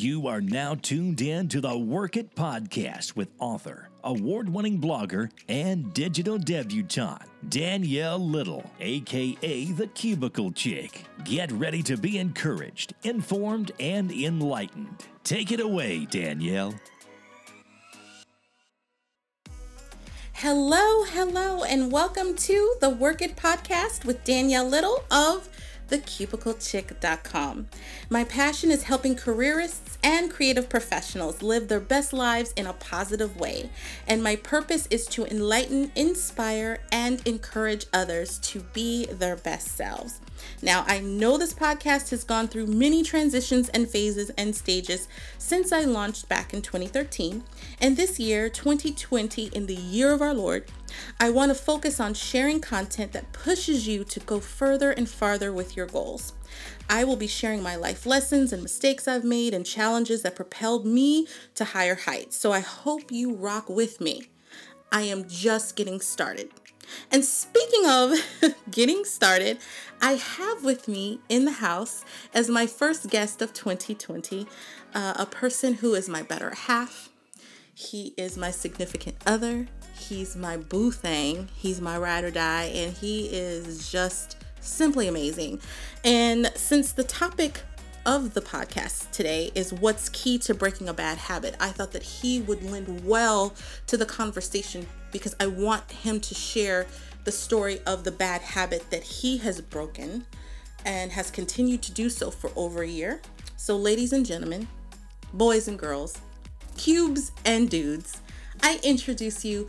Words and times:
You 0.00 0.28
are 0.28 0.40
now 0.40 0.76
tuned 0.76 1.20
in 1.20 1.48
to 1.48 1.60
the 1.60 1.76
Work 1.76 2.16
It 2.16 2.36
podcast 2.36 3.16
with 3.16 3.30
author, 3.40 3.88
award 4.04 4.48
winning 4.48 4.80
blogger, 4.80 5.28
and 5.48 5.92
digital 5.92 6.38
debutante, 6.38 7.26
Danyelle 7.48 8.20
Little, 8.20 8.70
aka 8.78 9.64
the 9.64 9.88
Cubicle 9.88 10.52
Chick. 10.52 11.02
Get 11.24 11.50
ready 11.50 11.82
to 11.82 11.96
be 11.96 12.18
encouraged, 12.18 12.94
informed, 13.02 13.72
and 13.80 14.12
enlightened. 14.12 15.04
Take 15.24 15.50
it 15.50 15.58
away, 15.58 16.06
Danyelle. 16.08 16.78
Hello, 20.34 21.02
hello, 21.06 21.64
and 21.64 21.90
welcome 21.90 22.36
to 22.36 22.76
the 22.80 22.88
Work 22.88 23.20
It 23.20 23.34
podcast 23.34 24.04
with 24.04 24.22
Danyelle 24.22 24.70
Little 24.70 25.02
of 25.10 25.48
thecubiclechick.com. 25.88 27.68
My 28.10 28.24
passion 28.24 28.70
is 28.70 28.84
helping 28.84 29.16
careerists 29.16 29.98
and 30.02 30.30
creative 30.30 30.68
professionals 30.68 31.42
live 31.42 31.68
their 31.68 31.80
best 31.80 32.12
lives 32.12 32.52
in 32.52 32.66
a 32.66 32.72
positive 32.72 33.38
way. 33.38 33.70
And 34.06 34.22
my 34.22 34.36
purpose 34.36 34.86
is 34.90 35.06
to 35.06 35.26
enlighten, 35.26 35.92
inspire, 35.94 36.80
and 36.92 37.26
encourage 37.26 37.86
others 37.92 38.38
to 38.40 38.60
be 38.72 39.06
their 39.06 39.36
best 39.36 39.68
selves. 39.68 40.20
Now, 40.62 40.84
I 40.86 41.00
know 41.00 41.36
this 41.36 41.52
podcast 41.52 42.10
has 42.10 42.24
gone 42.24 42.48
through 42.48 42.66
many 42.66 43.02
transitions 43.02 43.68
and 43.70 43.88
phases 43.88 44.30
and 44.30 44.54
stages 44.54 45.08
since 45.36 45.72
I 45.72 45.82
launched 45.82 46.28
back 46.28 46.54
in 46.54 46.62
2013. 46.62 47.42
And 47.80 47.96
this 47.96 48.18
year, 48.20 48.48
2020, 48.48 49.46
in 49.46 49.66
the 49.66 49.74
year 49.74 50.12
of 50.12 50.22
our 50.22 50.34
Lord, 50.34 50.64
I 51.20 51.30
want 51.30 51.50
to 51.50 51.54
focus 51.54 52.00
on 52.00 52.14
sharing 52.14 52.60
content 52.60 53.12
that 53.12 53.32
pushes 53.32 53.86
you 53.86 54.04
to 54.04 54.20
go 54.20 54.40
further 54.40 54.90
and 54.90 55.08
farther 55.08 55.52
with 55.52 55.76
your 55.76 55.86
goals. 55.86 56.32
I 56.88 57.04
will 57.04 57.16
be 57.16 57.26
sharing 57.26 57.62
my 57.62 57.76
life 57.76 58.06
lessons 58.06 58.52
and 58.52 58.62
mistakes 58.62 59.06
I've 59.06 59.24
made 59.24 59.54
and 59.54 59.66
challenges 59.66 60.22
that 60.22 60.36
propelled 60.36 60.86
me 60.86 61.26
to 61.54 61.64
higher 61.64 61.94
heights. 61.94 62.36
So 62.36 62.52
I 62.52 62.60
hope 62.60 63.12
you 63.12 63.34
rock 63.34 63.68
with 63.68 64.00
me. 64.00 64.30
I 64.90 65.02
am 65.02 65.28
just 65.28 65.76
getting 65.76 66.00
started. 66.00 66.50
And 67.10 67.24
speaking 67.24 67.86
of 67.86 68.14
getting 68.70 69.04
started, 69.04 69.58
I 70.00 70.12
have 70.12 70.64
with 70.64 70.88
me 70.88 71.20
in 71.28 71.44
the 71.44 71.52
house 71.52 72.04
as 72.32 72.48
my 72.48 72.66
first 72.66 73.10
guest 73.10 73.42
of 73.42 73.52
2020 73.52 74.46
uh, 74.94 75.14
a 75.16 75.26
person 75.26 75.74
who 75.74 75.94
is 75.94 76.08
my 76.08 76.22
better 76.22 76.54
half. 76.54 77.10
He 77.74 78.14
is 78.16 78.36
my 78.36 78.50
significant 78.50 79.16
other. 79.26 79.68
He's 80.08 80.36
my 80.36 80.56
boo 80.56 80.90
thing. 80.90 81.48
He's 81.54 81.82
my 81.82 81.98
ride 81.98 82.24
or 82.24 82.30
die. 82.30 82.72
And 82.74 82.96
he 82.96 83.26
is 83.26 83.90
just 83.92 84.38
simply 84.60 85.06
amazing. 85.06 85.60
And 86.02 86.50
since 86.54 86.92
the 86.92 87.04
topic 87.04 87.60
of 88.06 88.32
the 88.32 88.40
podcast 88.40 89.10
today 89.10 89.50
is 89.54 89.70
what's 89.70 90.08
key 90.08 90.38
to 90.38 90.54
breaking 90.54 90.88
a 90.88 90.94
bad 90.94 91.18
habit, 91.18 91.54
I 91.60 91.68
thought 91.68 91.92
that 91.92 92.02
he 92.02 92.40
would 92.40 92.62
lend 92.62 93.04
well 93.04 93.54
to 93.86 93.98
the 93.98 94.06
conversation 94.06 94.86
because 95.12 95.36
I 95.38 95.46
want 95.46 95.90
him 95.90 96.20
to 96.20 96.34
share 96.34 96.86
the 97.24 97.32
story 97.32 97.80
of 97.86 98.04
the 98.04 98.10
bad 98.10 98.40
habit 98.40 98.90
that 98.90 99.02
he 99.02 99.36
has 99.38 99.60
broken 99.60 100.24
and 100.86 101.12
has 101.12 101.30
continued 101.30 101.82
to 101.82 101.92
do 101.92 102.08
so 102.08 102.30
for 102.30 102.50
over 102.56 102.82
a 102.82 102.88
year. 102.88 103.20
So, 103.56 103.76
ladies 103.76 104.14
and 104.14 104.24
gentlemen, 104.24 104.68
boys 105.34 105.68
and 105.68 105.78
girls, 105.78 106.16
cubes 106.78 107.32
and 107.44 107.68
dudes, 107.68 108.22
I 108.62 108.80
introduce 108.82 109.44
you 109.44 109.68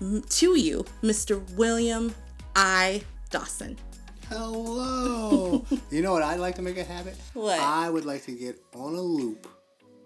to 0.00 0.58
you, 0.58 0.84
Mr. 1.02 1.40
William 1.56 2.14
I. 2.56 3.02
Dawson. 3.30 3.76
Hello. 4.28 5.64
you 5.90 6.02
know 6.02 6.12
what 6.12 6.22
I'd 6.22 6.40
like 6.40 6.54
to 6.56 6.62
make 6.62 6.78
a 6.78 6.84
habit? 6.84 7.16
What? 7.34 7.60
I 7.60 7.88
would 7.90 8.04
like 8.04 8.24
to 8.24 8.32
get 8.32 8.60
on 8.74 8.94
a 8.94 9.00
loop. 9.00 9.46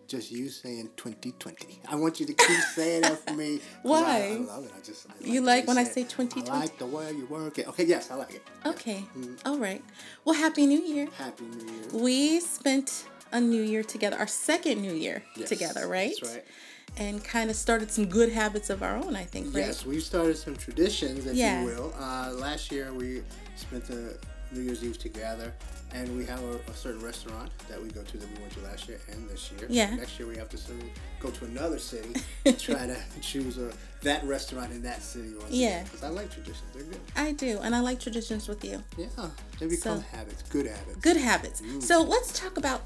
Just 0.06 0.30
you 0.30 0.50
saying 0.50 0.90
2020. 0.96 1.80
I 1.88 1.94
want 1.96 2.20
you 2.20 2.26
to 2.26 2.34
keep 2.34 2.58
saying 2.74 3.02
that 3.02 3.18
for 3.26 3.32
me. 3.32 3.60
Why? 3.82 4.02
I, 4.02 4.34
I 4.34 4.36
love 4.36 4.64
it. 4.66 4.72
I 4.76 4.80
just. 4.84 5.06
I 5.08 5.12
You 5.24 5.40
like 5.40 5.66
when 5.66 5.78
I 5.78 5.84
say 5.84 6.02
it. 6.02 6.10
2020? 6.10 6.50
I 6.50 6.60
like 6.60 6.78
the 6.78 6.84
way 6.86 7.10
you 7.12 7.24
work 7.26 7.58
it. 7.58 7.66
Okay, 7.68 7.84
yes, 7.84 8.10
I 8.10 8.16
like 8.16 8.34
it. 8.34 8.42
Okay. 8.66 9.04
Mm-hmm. 9.16 9.34
All 9.46 9.58
right. 9.58 9.82
Well, 10.26 10.34
Happy 10.34 10.66
New 10.66 10.82
Year. 10.82 11.08
Happy 11.16 11.44
New 11.44 11.64
Year. 11.72 11.84
We 12.04 12.40
spent 12.40 13.06
a 13.32 13.40
new 13.40 13.62
year 13.62 13.82
together, 13.82 14.16
our 14.18 14.26
second 14.26 14.82
new 14.82 14.92
year 14.92 15.22
Yes, 15.36 15.48
together, 15.48 15.88
right? 15.88 16.12
That's 16.20 16.34
right. 16.34 16.44
And 16.96 17.22
kind 17.24 17.50
of 17.50 17.56
started 17.56 17.90
some 17.90 18.06
good 18.06 18.30
habits 18.32 18.70
of 18.70 18.82
our 18.82 18.96
own, 18.96 19.16
I 19.16 19.24
think, 19.24 19.46
right? 19.54 19.66
Yes, 19.66 19.84
we've 19.84 20.02
started 20.02 20.36
some 20.36 20.54
traditions, 20.56 21.26
if 21.26 21.34
Yeah. 21.34 21.60
you 21.60 21.66
will. 21.66 21.94
Uh, 21.98 22.32
last 22.34 22.70
year 22.70 22.92
we 22.92 23.22
spent 23.56 23.84
the 23.86 24.16
New 24.52 24.60
Year's 24.60 24.84
Eve 24.84 24.96
together, 24.96 25.52
and 25.92 26.16
we 26.16 26.24
have 26.26 26.40
a, 26.44 26.54
a 26.70 26.74
certain 26.74 27.02
restaurant 27.02 27.50
that 27.68 27.82
we 27.82 27.88
go 27.88 28.02
to 28.02 28.16
that 28.18 28.28
we 28.30 28.40
went 28.40 28.52
to 28.52 28.60
last 28.60 28.88
year 28.88 29.00
and 29.10 29.28
this 29.28 29.50
year. 29.50 29.66
Yeah. 29.68 29.92
Next 29.96 30.16
year 30.20 30.28
we 30.28 30.36
have 30.36 30.48
to 30.50 30.56
sort 30.56 30.80
of 30.80 30.86
go 31.18 31.30
to 31.30 31.44
another 31.46 31.80
city 31.80 32.14
and 32.46 32.56
try 32.60 32.86
to 32.86 32.96
choose 33.20 33.58
a, 33.58 33.72
that 34.02 34.22
restaurant 34.24 34.70
in 34.70 34.82
that 34.82 35.02
city. 35.02 35.32
Once 35.36 35.50
Yeah. 35.50 35.82
Because 35.82 36.04
I 36.04 36.08
like 36.10 36.30
traditions. 36.32 36.62
They're 36.72 36.84
good. 36.84 37.00
I 37.16 37.32
do, 37.32 37.58
and 37.60 37.74
I 37.74 37.80
like 37.80 37.98
traditions 37.98 38.46
with 38.46 38.64
you. 38.64 38.84
Yeah. 38.96 39.06
They 39.58 39.66
become 39.66 39.98
So- 39.98 40.04
habits. 40.16 40.42
Good 40.48 40.66
habits. 40.66 40.96
Good 41.00 41.16
habits. 41.16 41.60
So 41.80 42.02
let's 42.02 42.38
talk 42.38 42.56
about 42.56 42.82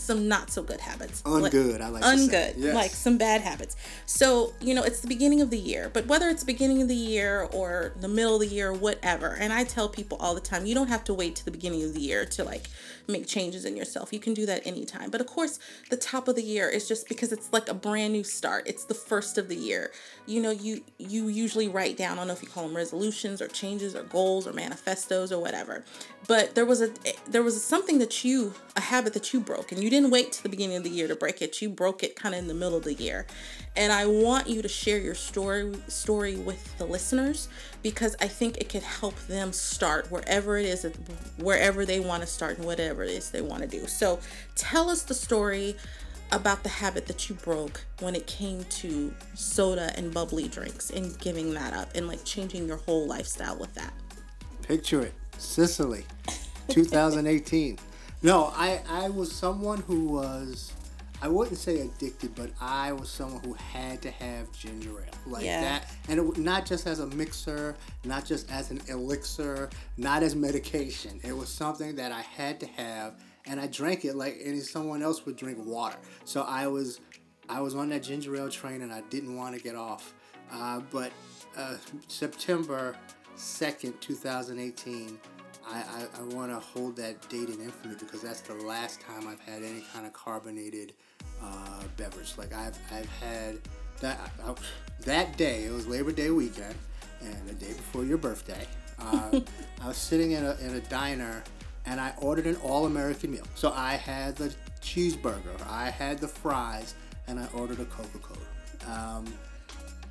some 0.00 0.28
not 0.28 0.50
so 0.50 0.62
good 0.62 0.80
habits. 0.80 1.22
Ungood, 1.22 1.80
I 1.80 1.88
like 1.88 2.02
to 2.02 2.18
say. 2.18 2.26
ungood, 2.26 2.54
Yes. 2.56 2.74
like 2.74 2.90
some 2.90 3.18
bad 3.18 3.40
habits. 3.42 3.76
So, 4.06 4.52
you 4.60 4.74
know, 4.74 4.82
it's 4.82 5.00
the 5.00 5.08
beginning 5.08 5.40
of 5.40 5.50
the 5.50 5.58
year, 5.58 5.90
but 5.92 6.06
whether 6.06 6.28
it's 6.28 6.44
beginning 6.44 6.82
of 6.82 6.88
the 6.88 6.94
year 6.96 7.48
or 7.52 7.92
the 8.00 8.08
middle 8.08 8.34
of 8.34 8.40
the 8.40 8.46
year, 8.46 8.72
whatever. 8.72 9.36
And 9.38 9.52
I 9.52 9.64
tell 9.64 9.88
people 9.88 10.18
all 10.20 10.34
the 10.34 10.40
time, 10.40 10.66
you 10.66 10.74
don't 10.74 10.88
have 10.88 11.04
to 11.04 11.14
wait 11.14 11.36
to 11.36 11.44
the 11.44 11.50
beginning 11.50 11.82
of 11.84 11.94
the 11.94 12.00
year 12.00 12.24
to 12.26 12.44
like 12.44 12.68
make 13.08 13.26
changes 13.26 13.64
in 13.64 13.76
yourself. 13.76 14.12
You 14.12 14.20
can 14.20 14.34
do 14.34 14.46
that 14.46 14.66
anytime. 14.66 15.10
But 15.10 15.20
of 15.20 15.26
course, 15.26 15.58
the 15.90 15.96
top 15.96 16.28
of 16.28 16.36
the 16.36 16.42
year 16.42 16.68
is 16.68 16.86
just 16.88 17.08
because 17.08 17.32
it's 17.32 17.52
like 17.52 17.68
a 17.68 17.74
brand 17.74 18.12
new 18.12 18.24
start. 18.24 18.64
It's 18.66 18.84
the 18.84 18.94
first 18.94 19.36
of 19.38 19.48
the 19.48 19.56
year. 19.56 19.90
You 20.26 20.40
know, 20.40 20.50
you 20.50 20.82
you 20.98 21.28
usually 21.28 21.68
write 21.68 21.96
down, 21.96 22.12
I 22.12 22.16
don't 22.16 22.28
know 22.28 22.32
if 22.32 22.42
you 22.42 22.48
call 22.48 22.66
them 22.66 22.76
resolutions 22.76 23.42
or 23.42 23.48
changes 23.48 23.94
or 23.96 24.02
goals 24.04 24.46
or 24.46 24.52
manifestos 24.52 25.32
or 25.32 25.40
whatever. 25.40 25.84
But 26.28 26.54
there 26.54 26.64
was 26.64 26.80
a 26.80 26.90
eh, 27.04 27.12
there 27.28 27.42
was 27.42 27.60
something 27.62 27.98
that 27.98 28.24
you 28.24 28.54
a 28.76 28.80
habit 28.80 29.12
that 29.14 29.32
you 29.32 29.40
broke 29.40 29.72
and 29.72 29.82
you 29.82 29.89
didn't 29.90 30.10
wait 30.10 30.32
to 30.32 30.42
the 30.42 30.48
beginning 30.48 30.76
of 30.76 30.84
the 30.84 30.90
year 30.90 31.08
to 31.08 31.16
break 31.16 31.42
it. 31.42 31.60
You 31.60 31.68
broke 31.68 32.02
it 32.02 32.16
kind 32.16 32.34
of 32.34 32.40
in 32.40 32.48
the 32.48 32.54
middle 32.54 32.78
of 32.78 32.84
the 32.84 32.94
year. 32.94 33.26
And 33.76 33.92
I 33.92 34.06
want 34.06 34.48
you 34.48 34.62
to 34.62 34.68
share 34.68 34.98
your 34.98 35.14
story 35.14 35.74
story 35.88 36.36
with 36.36 36.78
the 36.78 36.86
listeners 36.86 37.48
because 37.82 38.16
I 38.20 38.28
think 38.28 38.58
it 38.58 38.68
could 38.68 38.82
help 38.82 39.16
them 39.26 39.52
start 39.52 40.10
wherever 40.10 40.56
it 40.56 40.66
is 40.66 40.84
wherever 41.36 41.84
they 41.84 42.00
want 42.00 42.22
to 42.22 42.26
start 42.26 42.56
and 42.56 42.66
whatever 42.66 43.02
it 43.02 43.10
is 43.10 43.30
they 43.30 43.42
want 43.42 43.62
to 43.62 43.68
do. 43.68 43.86
So 43.86 44.20
tell 44.54 44.88
us 44.88 45.02
the 45.02 45.14
story 45.14 45.76
about 46.32 46.62
the 46.62 46.68
habit 46.68 47.06
that 47.06 47.28
you 47.28 47.34
broke 47.36 47.84
when 48.00 48.14
it 48.14 48.26
came 48.26 48.64
to 48.64 49.12
soda 49.34 49.92
and 49.96 50.14
bubbly 50.14 50.48
drinks 50.48 50.90
and 50.90 51.18
giving 51.18 51.52
that 51.54 51.72
up 51.74 51.90
and 51.94 52.06
like 52.06 52.24
changing 52.24 52.66
your 52.66 52.76
whole 52.78 53.06
lifestyle 53.06 53.58
with 53.58 53.74
that. 53.74 53.92
Picture 54.62 55.02
it. 55.02 55.14
Sicily, 55.38 56.04
2018. 56.68 57.78
No, 58.22 58.52
I, 58.54 58.80
I 58.88 59.08
was 59.08 59.32
someone 59.32 59.78
who 59.82 60.04
was, 60.04 60.72
I 61.22 61.28
wouldn't 61.28 61.56
say 61.58 61.80
addicted, 61.80 62.34
but 62.34 62.50
I 62.60 62.92
was 62.92 63.08
someone 63.08 63.42
who 63.42 63.54
had 63.54 64.02
to 64.02 64.10
have 64.10 64.52
ginger 64.52 64.90
ale. 65.00 65.06
Like 65.26 65.44
Yeah. 65.44 65.60
that. 65.62 65.90
And 66.08 66.20
it, 66.20 66.38
not 66.38 66.66
just 66.66 66.86
as 66.86 67.00
a 67.00 67.06
mixer, 67.08 67.76
not 68.04 68.26
just 68.26 68.50
as 68.50 68.70
an 68.70 68.80
elixir, 68.88 69.70
not 69.96 70.22
as 70.22 70.34
medication. 70.36 71.18
It 71.22 71.32
was 71.34 71.48
something 71.48 71.96
that 71.96 72.12
I 72.12 72.20
had 72.20 72.60
to 72.60 72.66
have. 72.66 73.14
And 73.46 73.58
I 73.58 73.66
drank 73.68 74.04
it 74.04 74.16
like 74.16 74.38
any 74.44 74.60
someone 74.60 75.02
else 75.02 75.24
would 75.24 75.36
drink 75.36 75.58
water. 75.64 75.96
So 76.24 76.42
I 76.42 76.66
was, 76.66 77.00
I 77.48 77.60
was 77.62 77.74
on 77.74 77.88
that 77.88 78.02
ginger 78.02 78.36
ale 78.36 78.50
train 78.50 78.82
and 78.82 78.92
I 78.92 79.00
didn't 79.08 79.34
want 79.34 79.56
to 79.56 79.62
get 79.62 79.74
off. 79.76 80.12
Uh, 80.52 80.80
but 80.90 81.10
uh, 81.56 81.76
September 82.08 82.96
2nd, 83.36 83.98
2018, 84.00 85.18
I, 85.66 85.78
I, 85.78 86.06
I 86.20 86.22
want 86.34 86.50
to 86.50 86.58
hold 86.58 86.96
that 86.96 87.28
date 87.28 87.48
in 87.48 87.60
infamy 87.60 87.94
because 87.98 88.22
that's 88.22 88.40
the 88.40 88.54
last 88.54 89.00
time 89.00 89.26
I've 89.28 89.40
had 89.40 89.62
any 89.62 89.82
kind 89.92 90.06
of 90.06 90.12
carbonated 90.12 90.94
uh, 91.42 91.82
beverage. 91.96 92.34
Like 92.36 92.52
I've, 92.52 92.78
I've 92.92 93.08
had 93.20 93.58
that 94.00 94.18
I, 94.44 94.54
that 95.04 95.36
day. 95.36 95.64
It 95.64 95.72
was 95.72 95.86
Labor 95.86 96.12
Day 96.12 96.30
weekend, 96.30 96.74
and 97.20 97.46
the 97.46 97.54
day 97.54 97.72
before 97.72 98.04
your 98.04 98.18
birthday. 98.18 98.66
Uh, 98.98 99.40
I 99.82 99.88
was 99.88 99.96
sitting 99.96 100.32
in 100.32 100.44
a, 100.44 100.56
in 100.60 100.74
a 100.74 100.80
diner, 100.80 101.42
and 101.86 102.00
I 102.00 102.12
ordered 102.18 102.46
an 102.46 102.56
all-American 102.56 103.32
meal. 103.32 103.46
So 103.54 103.72
I 103.74 103.94
had 103.94 104.36
the 104.36 104.54
cheeseburger, 104.80 105.60
I 105.68 105.90
had 105.90 106.18
the 106.18 106.28
fries, 106.28 106.94
and 107.26 107.38
I 107.38 107.46
ordered 107.54 107.80
a 107.80 107.84
Coca-Cola. 107.86 108.38
Um, 108.88 109.32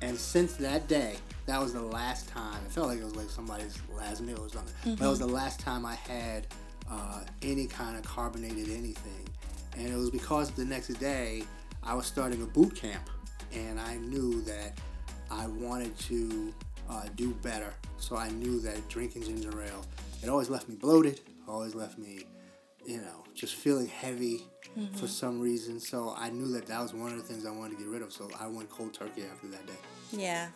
and 0.02 0.16
since 0.16 0.54
that 0.54 0.88
day, 0.88 1.16
that 1.50 1.60
was 1.60 1.72
the 1.72 1.82
last 1.82 2.28
time. 2.28 2.64
It 2.64 2.70
felt 2.70 2.86
like 2.86 3.00
it 3.00 3.04
was 3.04 3.16
like 3.16 3.28
somebody's 3.28 3.76
last 3.92 4.20
meal 4.22 4.38
or 4.40 4.48
something. 4.48 4.72
But 4.84 4.98
that 5.00 5.08
was 5.08 5.18
the 5.18 5.26
last 5.26 5.58
time 5.58 5.84
I 5.84 5.96
had 5.96 6.46
uh, 6.88 7.24
any 7.42 7.66
kind 7.66 7.96
of 7.96 8.04
carbonated 8.04 8.68
anything. 8.68 9.28
And 9.76 9.88
it 9.88 9.96
was 9.96 10.10
because 10.10 10.52
the 10.52 10.64
next 10.64 10.88
day 11.00 11.42
I 11.82 11.94
was 11.94 12.06
starting 12.06 12.40
a 12.42 12.46
boot 12.46 12.76
camp, 12.76 13.10
and 13.52 13.80
I 13.80 13.96
knew 13.96 14.42
that 14.42 14.78
I 15.28 15.48
wanted 15.48 15.98
to 16.00 16.54
uh, 16.88 17.06
do 17.16 17.34
better. 17.42 17.74
So 17.98 18.16
I 18.16 18.28
knew 18.28 18.60
that 18.60 18.88
drinking 18.88 19.24
ginger 19.24 19.60
ale, 19.60 19.84
it 20.22 20.28
always 20.28 20.50
left 20.50 20.68
me 20.68 20.76
bloated. 20.76 21.20
Always 21.48 21.74
left 21.74 21.98
me, 21.98 22.26
you 22.86 22.98
know, 22.98 23.24
just 23.34 23.56
feeling 23.56 23.88
heavy 23.88 24.44
for 24.94 25.08
some 25.08 25.40
reason. 25.40 25.80
So 25.80 26.14
I 26.16 26.30
knew 26.30 26.52
that 26.52 26.66
that 26.66 26.80
was 26.80 26.94
one 26.94 27.10
of 27.10 27.18
the 27.18 27.24
things 27.24 27.44
I 27.44 27.50
wanted 27.50 27.76
to 27.76 27.82
get 27.82 27.88
rid 27.88 28.02
of. 28.02 28.12
So 28.12 28.30
I 28.38 28.46
went 28.46 28.70
cold 28.70 28.94
turkey 28.94 29.24
after 29.32 29.48
that 29.48 29.66
day. 29.66 29.72
Yeah. 30.12 30.48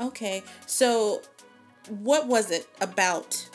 Okay. 0.00 0.42
So, 0.66 1.22
what 1.88 2.26
was 2.26 2.50
it 2.50 2.66
about 2.80 3.48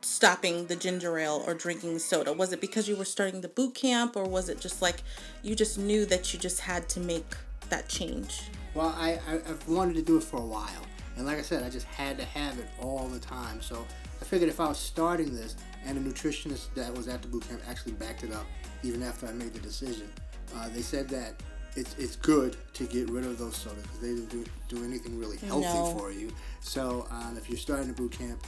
stopping 0.00 0.66
the 0.66 0.76
ginger 0.76 1.18
ale 1.18 1.42
or 1.46 1.54
drinking 1.54 1.98
soda? 1.98 2.32
Was 2.32 2.52
it 2.52 2.60
because 2.60 2.88
you 2.88 2.96
were 2.96 3.04
starting 3.04 3.40
the 3.40 3.48
boot 3.48 3.74
camp, 3.74 4.16
or 4.16 4.24
was 4.24 4.48
it 4.48 4.60
just 4.60 4.80
like 4.80 5.02
you 5.42 5.54
just 5.54 5.78
knew 5.78 6.06
that 6.06 6.32
you 6.32 6.38
just 6.38 6.60
had 6.60 6.88
to 6.90 7.00
make 7.00 7.36
that 7.68 7.88
change? 7.88 8.42
Well, 8.74 8.94
I, 8.96 9.18
I 9.28 9.34
I've 9.34 9.68
wanted 9.68 9.94
to 9.96 10.02
do 10.02 10.16
it 10.16 10.22
for 10.22 10.38
a 10.38 10.46
while, 10.46 10.86
and 11.16 11.26
like 11.26 11.38
I 11.38 11.42
said, 11.42 11.62
I 11.62 11.70
just 11.70 11.86
had 11.86 12.16
to 12.18 12.24
have 12.24 12.58
it 12.58 12.68
all 12.80 13.08
the 13.08 13.18
time. 13.18 13.60
So 13.60 13.86
I 14.20 14.24
figured 14.24 14.48
if 14.48 14.60
I 14.60 14.68
was 14.68 14.78
starting 14.78 15.34
this, 15.34 15.56
and 15.84 15.98
a 15.98 16.00
nutritionist 16.00 16.72
that 16.74 16.94
was 16.94 17.08
at 17.08 17.20
the 17.22 17.28
boot 17.28 17.46
camp 17.48 17.60
actually 17.68 17.92
backed 17.92 18.22
it 18.22 18.32
up, 18.32 18.46
even 18.82 19.02
after 19.02 19.26
I 19.26 19.32
made 19.32 19.52
the 19.52 19.60
decision, 19.60 20.08
uh, 20.56 20.68
they 20.70 20.82
said 20.82 21.08
that 21.10 21.34
it's 21.76 21.94
it's 21.98 22.16
good 22.16 22.56
to 22.74 22.84
get 22.84 23.08
rid 23.10 23.24
of 23.24 23.38
those 23.38 23.56
sodas 23.56 23.82
because 23.82 23.98
they 24.00 24.08
didn't 24.08 24.28
do, 24.30 24.44
do 24.68 24.84
anything 24.84 25.18
really 25.18 25.36
healthy 25.38 25.66
No. 25.66 25.94
for 25.98 26.10
you. 26.12 26.30
So 26.60 27.06
um, 27.10 27.36
if 27.36 27.48
you're 27.48 27.58
starting 27.58 27.90
a 27.90 27.94
boot 27.94 28.12
camp. 28.12 28.42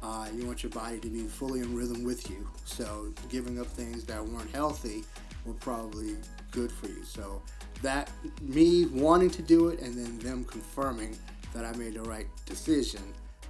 Uh, 0.00 0.28
you 0.32 0.46
want 0.46 0.62
your 0.62 0.70
body 0.70 1.00
to 1.00 1.08
be 1.08 1.24
fully 1.24 1.58
in 1.58 1.74
rhythm 1.74 2.04
with 2.04 2.30
you. 2.30 2.48
So 2.64 3.12
giving 3.28 3.58
up 3.60 3.66
things 3.66 4.04
that 4.04 4.24
weren't 4.24 4.48
healthy 4.54 5.02
were 5.44 5.54
probably 5.54 6.14
good 6.52 6.70
for 6.70 6.86
you. 6.86 7.02
So 7.02 7.42
that 7.82 8.08
me 8.40 8.86
wanting 8.86 9.30
to 9.30 9.42
do 9.42 9.70
it 9.70 9.80
and 9.80 9.94
then 9.98 10.16
them 10.20 10.44
confirming 10.44 11.16
that 11.52 11.64
I 11.64 11.72
made 11.76 11.94
the 11.94 12.02
right 12.02 12.28
decision 12.46 13.02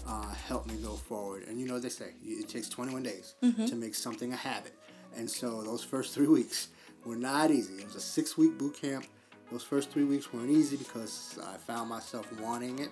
uh, 0.07 0.33
helped 0.33 0.69
me 0.69 0.77
go 0.83 0.93
forward. 0.95 1.43
And 1.49 1.61
you 1.61 1.67
know 1.67 1.75
what 1.75 1.83
they 1.83 1.91
say, 1.91 2.13
it 2.25 2.49
takes 2.49 2.71
21 2.71 3.03
days 3.03 3.35
to 3.43 3.75
make 3.75 3.95
something 3.95 4.33
a 4.33 4.37
habit. 4.37 4.73
And 5.19 5.31
so 5.31 5.63
those 5.63 5.85
first 5.85 6.15
three 6.15 6.29
weeks 6.39 6.69
were 7.05 7.17
not 7.17 7.51
easy. 7.51 7.75
It 7.75 7.85
was 7.85 7.97
a 7.97 8.01
six 8.01 8.39
week 8.39 8.57
boot 8.57 8.81
camp. 8.81 9.05
Those 9.51 9.63
first 9.63 9.91
three 9.91 10.05
weeks 10.05 10.33
weren't 10.33 10.51
easy 10.51 10.77
because 10.77 11.39
I 11.43 11.57
found 11.57 11.89
myself 11.89 12.31
wanting 12.41 12.81
it, 12.81 12.91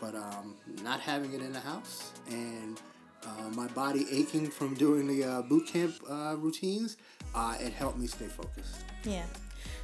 but 0.00 0.14
um, 0.14 0.54
not 0.82 1.00
having 1.00 1.32
it 1.32 1.40
in 1.40 1.52
the 1.52 1.60
house. 1.60 2.12
And 2.28 2.80
uh, 3.24 3.48
my 3.54 3.68
body 3.68 4.06
aching 4.10 4.48
from 4.48 4.74
doing 4.74 5.06
the 5.06 5.24
uh, 5.24 5.42
boot 5.42 5.66
camp 5.66 5.94
uh, 6.08 6.36
routines, 6.38 6.98
uh, 7.34 7.56
it 7.58 7.72
helped 7.72 7.98
me 7.98 8.06
stay 8.06 8.26
focused. 8.26 8.76
Yeah. 9.04 9.24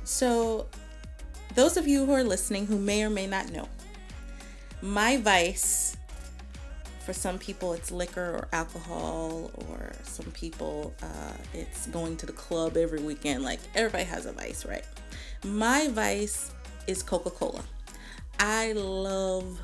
So, 0.05 0.67
those 1.55 1.77
of 1.77 1.89
you 1.89 2.05
who 2.05 2.13
are 2.13 2.25
listening 2.25 2.67
who 2.67 2.79
may 2.79 3.03
or 3.03 3.11
may 3.11 3.27
not 3.27 3.51
know, 3.51 3.69
my 4.83 5.17
vice, 5.17 5.97
for 7.01 7.13
some 7.13 7.39
people, 7.39 7.73
it's 7.73 7.91
liquor 7.91 8.37
or 8.37 8.49
alcohol, 8.53 9.51
or 9.55 9.93
some 10.03 10.31
people, 10.33 10.95
uh, 11.03 11.33
it's 11.55 11.87
going 11.87 12.17
to 12.19 12.27
the 12.27 12.33
club 12.33 12.77
every 12.77 13.01
weekend. 13.03 13.43
Like, 13.43 13.61
everybody 13.75 14.05
has 14.05 14.27
a 14.27 14.33
vice, 14.33 14.65
right? 14.67 14.85
My 15.45 15.89
vice 15.89 16.53
is 16.87 17.03
Coca 17.03 17.31
Cola. 17.31 17.63
I 18.39 18.73
love 18.73 19.59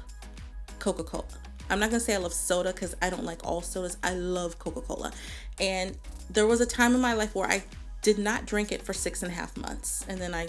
Coca 0.78 1.04
Cola. 1.04 1.24
I'm 1.68 1.78
not 1.80 1.90
gonna 1.90 2.00
say 2.00 2.14
I 2.14 2.18
love 2.18 2.32
soda 2.32 2.72
because 2.72 2.94
I 3.02 3.10
don't 3.10 3.24
like 3.24 3.44
all 3.44 3.60
sodas. 3.60 3.96
I 4.02 4.14
love 4.14 4.58
Coca 4.58 4.80
Cola. 4.80 5.12
And 5.60 5.96
there 6.30 6.46
was 6.46 6.60
a 6.60 6.66
time 6.66 6.94
in 6.94 7.00
my 7.00 7.14
life 7.14 7.34
where 7.34 7.48
I 7.48 7.64
did 8.02 8.18
not 8.18 8.46
drink 8.46 8.70
it 8.70 8.82
for 8.82 8.92
six 8.92 9.22
and 9.22 9.32
a 9.32 9.34
half 9.34 9.56
months. 9.56 10.04
And 10.08 10.20
then 10.20 10.34
I 10.34 10.48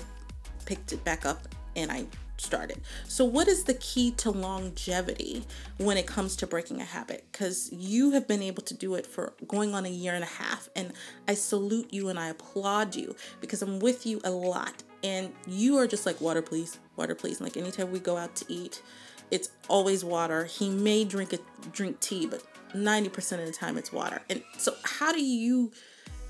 picked 0.66 0.94
it 0.94 1.04
back 1.04 1.26
up 1.26 1.48
and 1.76 1.92
I 1.92 2.06
started. 2.40 2.82
So, 3.08 3.26
what 3.26 3.48
is 3.48 3.64
the 3.64 3.74
key 3.76 4.12
to 4.12 4.32
longevity 4.32 5.44
when 5.78 5.98
it 5.98 6.08
comes 6.08 6.36
to 6.38 6.48
breaking 6.48 6.82
a 6.82 6.86
habit? 6.86 7.26
Because 7.32 7.72
you 7.72 8.12
have 8.12 8.28
been 8.28 8.42
able 8.42 8.64
to 8.64 8.74
do 8.74 8.96
it 8.96 9.06
for 9.06 9.34
going 9.48 9.74
on 9.74 9.86
a 9.86 9.90
year 9.90 10.14
and 10.14 10.24
a 10.24 10.28
half. 10.28 10.70
And 10.76 10.94
I 11.28 11.34
salute 11.34 11.94
you 11.94 12.10
and 12.10 12.20
I 12.20 12.30
applaud 12.30 12.96
you 12.96 13.16
because 13.42 13.62
I'm 13.62 13.80
with 13.80 14.06
you 14.06 14.22
a 14.24 14.32
lot. 14.32 14.84
And 15.04 15.32
you 15.48 15.78
are 15.78 15.88
just 15.88 16.06
like, 16.06 16.20
water, 16.20 16.42
please, 16.42 16.80
water, 16.96 17.16
please. 17.16 17.40
Like, 17.40 17.56
anytime 17.56 17.92
we 17.92 18.00
go 18.00 18.18
out 18.18 18.36
to 18.38 18.46
eat, 18.52 18.82
it's 19.30 19.50
always 19.68 20.04
water. 20.04 20.46
He 20.46 20.70
may 20.70 21.04
drink 21.04 21.34
a 21.34 21.40
drink 21.72 22.00
tea, 22.00 22.26
but 22.26 22.44
90% 22.74 23.40
of 23.40 23.46
the 23.46 23.52
time 23.52 23.78
it's 23.78 23.92
water. 23.92 24.22
And 24.30 24.44
so 24.58 24.74
how 24.84 25.12
do 25.12 25.22
you 25.22 25.72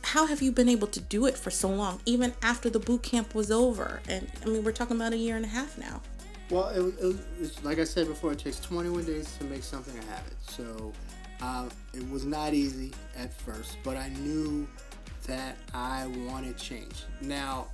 how 0.08 0.26
have 0.26 0.42
you 0.42 0.54
been 0.54 0.70
able 0.70 0.88
to 0.88 1.02
do 1.02 1.26
it 1.26 1.38
for 1.38 1.52
so 1.52 1.68
long 1.68 2.00
even 2.06 2.34
after 2.42 2.70
the 2.70 2.80
boot 2.80 3.04
camp 3.04 3.36
was 3.36 3.52
over? 3.52 4.00
And 4.08 4.26
I 4.42 4.48
mean, 4.48 4.64
we're 4.64 4.72
talking 4.72 4.96
about 4.96 5.12
a 5.12 5.18
year 5.18 5.36
and 5.36 5.44
a 5.44 5.50
half 5.50 5.78
now. 5.78 6.02
Well, 6.50 6.70
it, 6.70 6.94
it, 7.04 7.16
it's, 7.42 7.62
like 7.66 7.78
I 7.78 7.84
said 7.84 8.08
before, 8.08 8.32
it 8.32 8.40
takes 8.40 8.58
21 8.62 9.04
days 9.04 9.36
to 9.38 9.44
make 9.44 9.64
something 9.64 9.94
a 9.98 10.06
habit. 10.10 10.34
So 10.44 10.94
uh, 11.42 11.68
it 11.94 12.10
was 12.10 12.24
not 12.24 12.54
easy 12.54 12.94
at 13.18 13.34
first, 13.34 13.80
but 13.84 13.98
I 13.98 14.08
knew 14.08 14.66
that 15.26 15.58
I 15.74 16.08
wanted 16.26 16.56
change. 16.56 17.04
Now, 17.20 17.68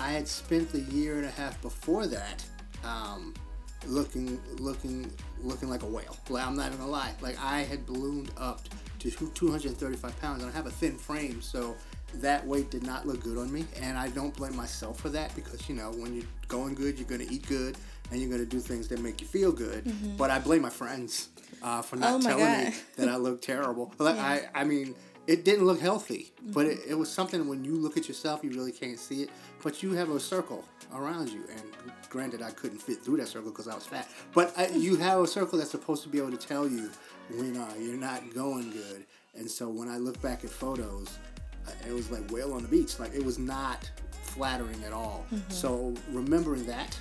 I 0.00 0.10
had 0.10 0.26
spent 0.26 0.72
the 0.72 0.80
year 0.80 1.18
and 1.18 1.26
a 1.26 1.30
half 1.30 1.62
before 1.62 2.08
that 2.08 2.44
um, 2.82 3.34
looking, 3.86 4.40
looking, 4.58 5.12
looking 5.40 5.70
like 5.70 5.84
a 5.84 5.86
whale. 5.86 6.16
Like 6.28 6.44
I'm 6.44 6.56
not 6.56 6.66
even 6.66 6.78
gonna 6.78 6.90
lie. 6.90 7.12
Like 7.20 7.38
I 7.38 7.60
had 7.60 7.86
ballooned 7.86 8.32
up 8.36 8.62
to 9.02 9.10
two- 9.10 9.30
235 9.34 10.20
pounds, 10.20 10.42
and 10.42 10.50
I 10.50 10.54
have 10.54 10.66
a 10.66 10.70
thin 10.70 10.96
frame, 10.96 11.42
so 11.42 11.76
that 12.14 12.46
weight 12.46 12.70
did 12.70 12.84
not 12.84 13.06
look 13.06 13.20
good 13.22 13.38
on 13.38 13.52
me. 13.52 13.64
And 13.80 13.96
I 13.98 14.08
don't 14.08 14.34
blame 14.36 14.54
myself 14.56 15.00
for 15.00 15.08
that 15.10 15.34
because 15.34 15.68
you 15.68 15.74
know 15.74 15.90
when 15.92 16.14
you're 16.14 16.24
going 16.48 16.74
good, 16.74 16.98
you're 16.98 17.08
gonna 17.08 17.26
eat 17.30 17.46
good, 17.48 17.76
and 18.10 18.20
you're 18.20 18.30
gonna 18.30 18.44
do 18.46 18.60
things 18.60 18.88
that 18.88 19.00
make 19.00 19.20
you 19.20 19.26
feel 19.26 19.52
good. 19.52 19.92
But 20.16 20.30
I 20.30 20.38
blame 20.38 20.62
my 20.62 20.70
friends 20.70 21.28
uh, 21.62 21.82
for 21.82 21.96
not 21.96 22.20
Mm-hmm. 22.20 22.26
Oh 22.26 22.30
telling 22.30 22.64
me 22.70 22.74
that 22.96 23.08
I 23.08 23.16
look 23.16 23.42
terrible. 23.42 23.92
Like, 23.98 24.18
I, 24.18 24.48
I 24.54 24.64
mean, 24.64 24.94
it 25.26 25.44
didn't 25.44 25.66
look 25.66 25.80
healthy, 25.80 26.32
but 26.48 26.66
it, 26.66 26.80
it 26.88 26.94
was 26.94 27.10
something 27.10 27.48
when 27.48 27.64
you 27.64 27.76
look 27.76 27.96
at 27.96 28.08
yourself, 28.08 28.42
you 28.42 28.50
really 28.50 28.72
can't 28.72 28.98
see 28.98 29.22
it. 29.22 29.30
But 29.62 29.82
you 29.82 29.92
have 29.92 30.10
a 30.10 30.18
circle 30.18 30.64
around 30.92 31.28
you, 31.28 31.44
and 31.50 31.62
granted, 32.10 32.42
I 32.42 32.50
couldn't 32.50 32.78
fit 32.78 33.02
through 33.02 33.18
that 33.18 33.28
circle 33.28 33.50
because 33.50 33.68
I 33.68 33.74
was 33.74 33.86
fat. 33.86 34.08
But 34.34 34.52
uh, 34.58 34.66
you 34.74 34.96
have 34.96 35.20
a 35.20 35.26
circle 35.26 35.58
that's 35.58 35.70
supposed 35.70 36.02
to 36.02 36.08
be 36.08 36.18
able 36.18 36.32
to 36.32 36.36
tell 36.36 36.66
you 36.66 36.90
when 37.36 37.56
uh, 37.56 37.72
you're 37.78 37.96
not 37.96 38.34
going 38.34 38.70
good. 38.72 39.04
And 39.34 39.50
so 39.50 39.68
when 39.68 39.88
I 39.88 39.98
look 39.98 40.20
back 40.20 40.44
at 40.44 40.50
photos, 40.50 41.18
uh, 41.66 41.70
it 41.88 41.92
was 41.92 42.10
like 42.10 42.28
whale 42.30 42.52
on 42.54 42.62
the 42.62 42.68
beach. 42.68 42.98
Like 42.98 43.14
it 43.14 43.24
was 43.24 43.38
not 43.38 43.90
flattering 44.22 44.82
at 44.84 44.92
all. 44.92 45.24
So 45.48 45.94
remembering 46.10 46.66
that 46.66 46.98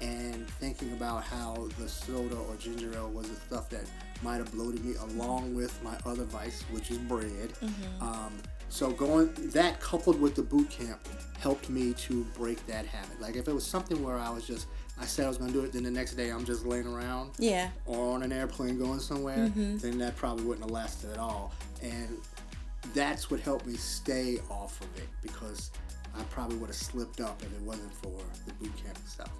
and 0.00 0.48
thinking 0.48 0.92
about 0.92 1.24
how 1.24 1.68
the 1.78 1.88
soda 1.88 2.36
or 2.36 2.56
ginger 2.56 2.92
ale 2.94 3.10
was 3.10 3.28
the 3.28 3.36
stuff 3.36 3.68
that 3.70 3.84
might 4.22 4.36
have 4.36 4.52
bloated 4.52 4.84
me 4.84 4.94
along 4.96 5.54
with 5.54 5.82
my 5.82 5.96
other 6.06 6.24
vice, 6.24 6.62
which 6.70 6.90
is 6.90 6.98
bread. 6.98 7.52
Um, 8.00 8.32
so 8.68 8.90
going 8.90 9.32
that 9.52 9.80
coupled 9.80 10.20
with 10.20 10.34
the 10.36 10.42
boot 10.42 10.70
camp 10.70 11.00
helped 11.38 11.68
me 11.70 11.92
to 11.94 12.24
break 12.36 12.64
that 12.66 12.86
habit. 12.86 13.20
Like 13.20 13.34
if 13.36 13.48
it 13.48 13.52
was 13.54 13.66
something 13.66 14.02
where 14.04 14.16
I 14.18 14.30
was 14.30 14.46
just 14.46 14.66
I 15.00 15.06
said 15.06 15.24
I 15.24 15.28
was 15.28 15.38
gonna 15.38 15.52
do 15.52 15.64
it, 15.64 15.72
then 15.72 15.82
the 15.82 15.90
next 15.90 16.14
day 16.14 16.30
I'm 16.30 16.44
just 16.44 16.64
laying 16.66 16.86
around 16.86 17.32
Yeah. 17.38 17.70
or 17.86 18.14
on 18.14 18.22
an 18.22 18.32
airplane 18.32 18.78
going 18.78 19.00
somewhere, 19.00 19.48
then 19.54 19.98
that 19.98 20.16
probably 20.16 20.44
wouldn't 20.44 20.64
have 20.64 20.70
lasted 20.70 21.10
at 21.12 21.18
all. 21.18 21.52
And 21.82 22.18
that's 22.94 23.30
what 23.30 23.40
helped 23.40 23.66
me 23.66 23.74
stay 23.74 24.38
off 24.50 24.80
of 24.80 24.88
it 24.98 25.08
because 25.22 25.70
I 26.18 26.22
probably 26.24 26.56
would 26.56 26.68
have 26.68 26.76
slipped 26.76 27.20
up 27.20 27.42
if 27.42 27.52
it 27.52 27.60
wasn't 27.62 27.92
for 27.94 28.12
the 28.46 28.52
boot 28.54 28.72
camp 28.82 28.98
itself. 28.98 29.30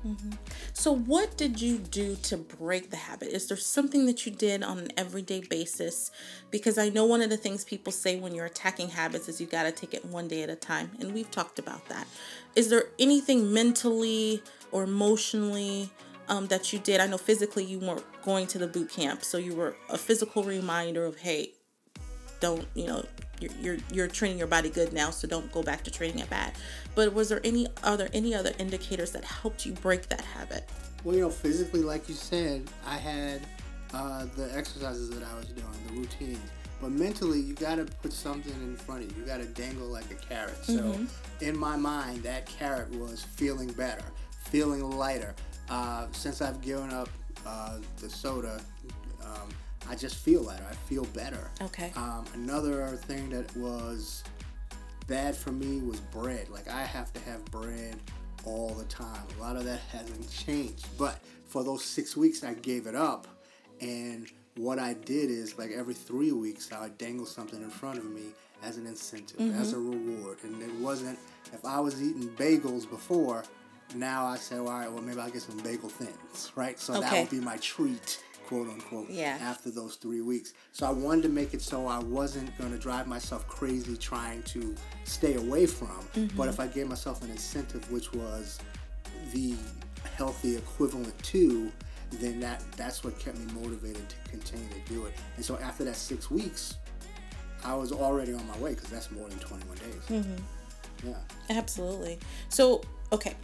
So, 0.73 0.95
what 0.95 1.37
did 1.37 1.61
you 1.61 1.79
do 1.79 2.17
to 2.23 2.37
break 2.37 2.91
the 2.91 2.97
habit? 2.97 3.29
Is 3.29 3.49
there 3.49 3.57
something 3.57 4.07
that 4.07 4.25
you 4.25 4.33
did 4.33 4.63
on 4.63 4.79
an 4.79 4.93
everyday 4.97 5.41
basis? 5.41 6.11
Because 6.51 6.79
I 6.79 6.89
know 6.89 7.05
one 7.05 7.23
of 7.23 7.31
the 7.31 7.37
things 7.37 7.65
people 7.65 7.93
say 7.93 8.19
when 8.19 8.35
you're 8.35 8.47
attacking 8.47 8.91
habits 8.91 9.29
is 9.29 9.41
you 9.41 9.47
got 9.47 9.65
to 9.65 9.73
take 9.73 9.95
it 9.95 10.05
one 10.05 10.29
day 10.29 10.43
at 10.43 10.51
a 10.51 10.57
time. 10.57 10.91
And 11.01 11.13
we've 11.13 11.31
talked 11.31 11.59
about 11.59 11.89
that. 11.89 12.07
Is 12.55 12.71
there 12.71 12.85
anything 12.99 13.53
mentally 13.53 14.43
or 14.71 14.85
emotionally 14.85 15.91
um, 16.29 16.47
that 16.47 16.73
you 16.73 16.79
did? 16.79 17.01
I 17.01 17.07
know 17.07 17.19
physically 17.19 17.65
you 17.65 17.81
weren't 17.81 18.05
going 18.23 18.47
to 18.49 18.59
the 18.59 18.69
boot 18.69 18.91
camp. 18.91 19.25
So, 19.25 19.39
you 19.39 19.55
were 19.55 19.77
a 19.89 19.99
physical 19.99 20.45
reminder 20.45 21.05
of, 21.05 21.19
hey, 21.19 21.53
don't 22.41 22.67
you 22.75 22.87
know 22.87 23.05
you're, 23.41 23.53
you're 23.61 23.77
you're 23.93 24.09
training 24.09 24.39
your 24.39 24.47
body 24.47 24.69
good 24.71 24.93
now 24.93 25.11
so 25.11 25.27
don't 25.27 25.51
go 25.53 25.63
back 25.63 25.83
to 25.83 25.91
training 25.91 26.19
it 26.19 26.29
bad 26.31 26.53
but 26.95 27.13
was 27.15 27.29
there 27.29 27.41
any 27.45 27.67
other 27.83 28.09
any 28.13 28.35
other 28.35 28.53
indicators 28.59 29.11
that 29.13 29.25
helped 29.25 29.65
you 29.67 29.73
break 29.73 30.09
that 30.09 30.21
habit 30.21 30.69
Well, 31.05 31.15
you 31.17 31.23
know, 31.23 31.31
physically, 31.31 31.81
like 31.81 32.09
you 32.11 32.15
said, 32.15 32.69
I 32.87 32.97
had 32.99 33.41
uh, 33.95 34.27
the 34.37 34.55
exercises 34.55 35.09
that 35.11 35.23
I 35.25 35.35
was 35.35 35.47
doing, 35.47 35.67
the 35.89 35.95
routines. 35.95 36.39
But 36.81 36.91
mentally, 36.93 37.41
you 37.41 37.55
got 37.55 37.77
to 37.77 37.85
put 38.03 38.13
something 38.13 38.53
in 38.53 38.77
front 38.77 39.05
of 39.05 39.11
you. 39.17 39.23
You 39.23 39.27
got 39.27 39.39
to 39.39 39.47
dangle 39.47 39.87
like 39.87 40.11
a 40.11 40.15
carrot. 40.15 40.63
So, 40.65 40.95
in 41.41 41.57
my 41.59 41.77
mind, 41.77 42.23
that 42.25 42.45
carrot 42.47 42.91
was 42.99 43.23
feeling 43.23 43.73
better, 43.73 44.05
feeling 44.51 44.83
lighter. 44.91 45.35
Uh, 45.71 46.07
since 46.13 46.43
I've 46.43 46.61
given 46.61 46.91
up 46.91 47.09
uh, 47.47 47.79
the 47.99 48.11
soda, 48.11 48.61
um, 49.25 49.49
I 49.91 49.97
just 49.97 50.17
feel 50.17 50.43
lighter. 50.43 50.65
I 50.71 50.75
feel 50.75 51.05
better. 51.07 51.51
Okay. 51.61 51.93
Um, 51.97 52.25
another 52.35 52.87
thing 53.09 53.29
that 53.31 53.55
was 53.57 54.23
bad 55.09 55.35
for 55.35 55.51
me 55.51 55.81
was 55.81 55.99
bread. 55.99 56.49
Like 56.49 56.69
I 56.71 56.83
have 56.83 57.13
to 57.15 57.21
have 57.21 57.45
bread 57.47 57.97
all 58.45 58.71
the 58.71 58.85
time. 58.85 59.23
A 59.37 59.41
lot 59.43 59.57
of 59.57 59.65
that 59.65 59.81
hasn't 59.91 60.31
changed. 60.31 60.87
But 60.97 61.19
for 61.49 61.65
those 61.65 61.85
six 61.85 62.17
weeks, 62.17 62.45
I 62.45 62.55
gave 62.55 62.87
it 62.87 62.95
up, 62.95 63.27
and 63.81 64.31
what 64.57 64.79
I 64.79 64.95
did 64.95 65.29
is 65.31 65.59
like 65.59 65.73
every 65.73 65.95
three 65.95 66.31
weeks 66.31 66.71
I 66.73 66.83
would 66.83 66.97
dangle 66.97 67.27
something 67.27 67.61
in 67.61 67.71
front 67.71 67.99
of 67.99 68.05
me 68.05 68.27
as 68.63 68.77
an 68.77 68.87
incentive, 68.87 69.41
as 69.61 69.73
a 69.73 69.79
reward. 69.79 70.39
And 70.45 70.63
it 70.63 70.73
wasn't 70.77 71.19
if 71.53 71.65
I 71.65 71.81
was 71.81 72.01
eating 72.01 72.29
bagels 72.37 72.89
before, 72.89 73.43
now 73.97 74.25
I 74.27 74.37
say, 74.37 74.57
well, 74.61 74.69
all 74.69 74.79
right, 74.79 74.93
well 74.93 75.03
maybe 75.03 75.19
I'll 75.19 75.31
get 75.31 75.43
some 75.43 75.59
bagel 75.59 75.89
thins, 75.89 76.53
right? 76.55 76.79
So 76.79 77.01
that 77.01 77.13
would 77.13 77.31
be 77.31 77.41
my 77.41 77.57
treat, 77.57 78.23
quote 78.51 78.69
unquote, 78.69 79.09
Yeah. 79.09 79.39
after 79.41 79.71
those 79.71 79.95
three 79.95 80.23
weeks. 80.23 80.55
So 80.73 80.85
I 80.85 80.91
wanted 80.91 81.23
to 81.23 81.29
make 81.29 81.55
it 81.55 81.63
so 81.63 81.87
I 81.87 82.01
wasn't 82.01 82.57
going 82.59 82.73
to 82.73 82.79
drive 82.79 83.07
myself 83.07 83.47
crazy 83.47 83.97
trying 83.97 84.43
to 84.55 84.75
stay 85.05 85.35
away 85.37 85.67
from. 85.67 85.87
Mm-hmm. 86.15 86.37
But 86.37 86.49
if 86.49 86.59
I 86.59 86.67
gave 86.67 86.89
myself 86.89 87.23
an 87.23 87.31
incentive, 87.31 87.89
which 87.93 88.13
was 88.13 88.59
the 89.33 89.55
healthy 90.17 90.57
equivalent 90.57 91.17
to, 91.23 91.71
then 92.11 92.41
that 92.41 92.61
that's 92.77 93.05
what 93.05 93.17
kept 93.21 93.39
me 93.39 93.47
motivated 93.55 94.03
to 94.09 94.31
continue 94.31 94.69
to 94.69 94.93
do 94.93 95.07
it. 95.07 95.13
And 95.37 95.45
so 95.45 95.57
after 95.59 95.85
that 95.85 95.95
six 95.95 96.29
weeks, 96.29 96.75
I 97.65 97.75
was 97.75 97.93
already 97.93 98.33
on 98.35 98.45
my 98.49 98.59
way 98.59 98.75
because 98.75 98.91
that's 98.91 99.13
more 99.13 99.29
than 99.29 99.39
21 99.39 99.77
days. 99.77 100.25
Mm-hmm. 100.25 101.09
Yeah. 101.09 101.57
Absolutely. 101.57 102.19
So, 102.49 102.83
okay, 103.13 103.37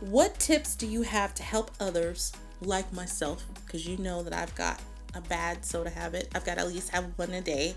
what 0.00 0.38
tips 0.38 0.74
do 0.74 0.86
you 0.86 1.02
have 1.02 1.34
to 1.34 1.42
help 1.42 1.70
others 1.80 2.32
like 2.60 2.92
myself? 2.92 3.44
Because 3.64 3.86
you 3.86 3.96
know 3.98 4.22
that 4.22 4.32
I've 4.32 4.54
got 4.54 4.80
a 5.14 5.20
bad 5.22 5.64
soda 5.64 5.90
habit. 5.90 6.28
I've 6.34 6.44
got 6.44 6.58
at 6.58 6.68
least 6.68 6.90
have 6.90 7.04
one 7.16 7.30
a 7.32 7.40
day. 7.40 7.74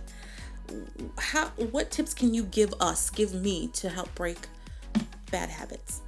How? 1.18 1.48
What 1.72 1.92
tips 1.92 2.14
can 2.14 2.34
you 2.34 2.44
give 2.44 2.74
us, 2.80 3.10
give 3.10 3.34
me, 3.34 3.68
to 3.74 3.90
help 3.90 4.14
break 4.16 4.48
bad 5.32 5.50
habits? 5.50 6.02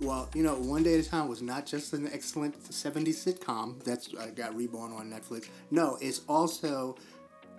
Well, 0.00 0.28
you 0.34 0.42
know, 0.42 0.54
One 0.54 0.82
Day 0.82 0.98
at 0.98 1.06
a 1.06 1.08
Time 1.08 1.28
was 1.28 1.42
not 1.42 1.64
just 1.64 1.92
an 1.92 2.10
excellent 2.12 2.60
70s 2.64 3.24
sitcom 3.24 3.82
that's 3.84 4.12
uh, 4.14 4.30
got 4.34 4.56
reborn 4.56 4.92
on 4.92 5.08
Netflix. 5.08 5.48
No, 5.70 5.96
it's 6.00 6.22
also 6.28 6.96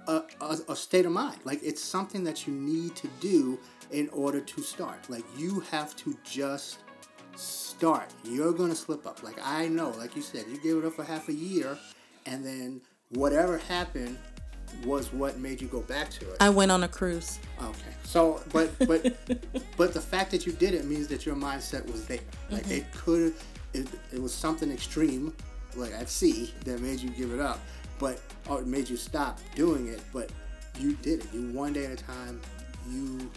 a, 0.08 0.24
a, 0.42 0.58
a 0.68 0.76
state 0.76 1.06
of 1.06 1.14
mind. 1.14 1.40
Like, 1.46 1.62
it's 1.64 1.82
something 1.82 2.24
that 2.26 2.46
you 2.46 2.54
need 2.54 2.98
to 2.98 3.08
do 3.22 3.58
in 3.92 4.10
order 4.10 4.42
to 4.42 4.62
start. 4.62 5.10
Like, 5.10 5.24
you 5.38 5.62
have 5.72 5.96
to 5.98 6.18
just 6.26 6.80
start. 7.36 8.10
You're 8.24 8.54
going 8.54 8.70
to 8.70 8.76
slip 8.76 9.06
up. 9.06 9.24
Like, 9.24 9.38
I 9.44 9.68
know, 9.68 9.90
like 9.92 10.16
you 10.16 10.22
said, 10.22 10.46
you 10.50 10.58
gave 10.62 10.78
it 10.78 10.86
up 10.86 10.94
for 10.94 11.04
half 11.04 11.30
a 11.30 11.34
year, 11.34 11.78
and 12.26 12.46
then 12.46 12.82
whatever 13.10 13.58
happened 13.58 14.18
was 14.86 15.14
what 15.14 15.38
made 15.38 15.62
you 15.62 15.68
go 15.68 15.82
back 15.82 16.10
to 16.10 16.32
it. 16.32 16.38
I 16.40 16.50
went 16.50 16.72
on 16.72 16.84
a 16.84 16.88
cruise. 16.88 17.40
Okay. 17.62 17.94
So, 18.04 18.42
but 18.52 18.72
but 18.80 19.16
but 19.78 19.94
the 19.94 20.02
fact 20.02 20.32
that 20.32 20.46
you 20.46 20.52
did 20.52 20.74
it 20.74 20.86
means 20.86 21.08
that 21.08 21.26
your 21.26 21.36
mindset 21.36 21.86
was 21.92 22.06
there. 22.06 22.20
Like 22.50 22.64
mm-hmm. 22.64 22.72
it 22.72 22.92
could, 22.94 23.34
it, 23.74 23.88
it 24.12 24.22
was 24.22 24.34
something 24.34 24.72
extreme, 24.72 25.34
like 25.76 25.94
at 25.94 26.10
sea, 26.10 26.54
that 26.66 26.82
made 26.82 27.00
you 27.00 27.10
give 27.10 27.32
it 27.32 27.40
up, 27.40 27.60
but 28.00 28.20
or 28.50 28.62
it 28.62 28.68
made 28.68 28.90
you 28.90 28.98
stop 28.98 29.40
doing 29.56 29.88
it. 29.88 30.02
But 30.12 30.32
you 30.80 30.94
did 30.96 31.20
it. 31.22 31.34
You 31.34 31.52
one 31.52 31.74
day 31.74 31.86
at 31.86 31.92
a 31.92 32.04
time. 32.04 32.42
You 32.90 33.32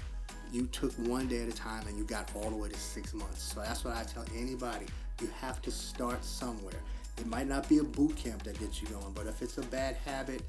you 0.57 0.67
took 0.69 0.93
one 0.95 1.29
day 1.29 1.43
at 1.43 1.49
a 1.49 1.53
time, 1.53 1.87
and 1.87 1.99
you 1.99 2.05
got 2.05 2.31
all 2.35 2.49
the 2.49 2.57
way 2.57 2.71
to 2.71 2.79
six 2.79 3.13
months. 3.13 3.43
So 3.43 3.61
that's 3.61 3.85
what 3.85 3.95
I 3.95 4.05
tell 4.05 4.25
anybody. 4.35 4.87
You 5.21 5.29
have 5.39 5.61
to 5.63 5.71
start 5.71 6.25
somewhere. 6.25 6.81
It 7.19 7.27
might 7.27 7.47
not 7.47 7.69
be 7.69 7.79
a 7.79 7.85
boot 7.85 8.17
camp 8.17 8.43
that 8.45 8.59
gets 8.59 8.81
you 8.81 8.89
going, 8.89 9.13
but 9.15 9.27
if 9.27 9.43
it's 9.43 9.59
a 9.59 9.63
bad 9.63 9.97
habit 9.97 10.43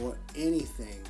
or 0.00 0.16
anything 0.36 1.00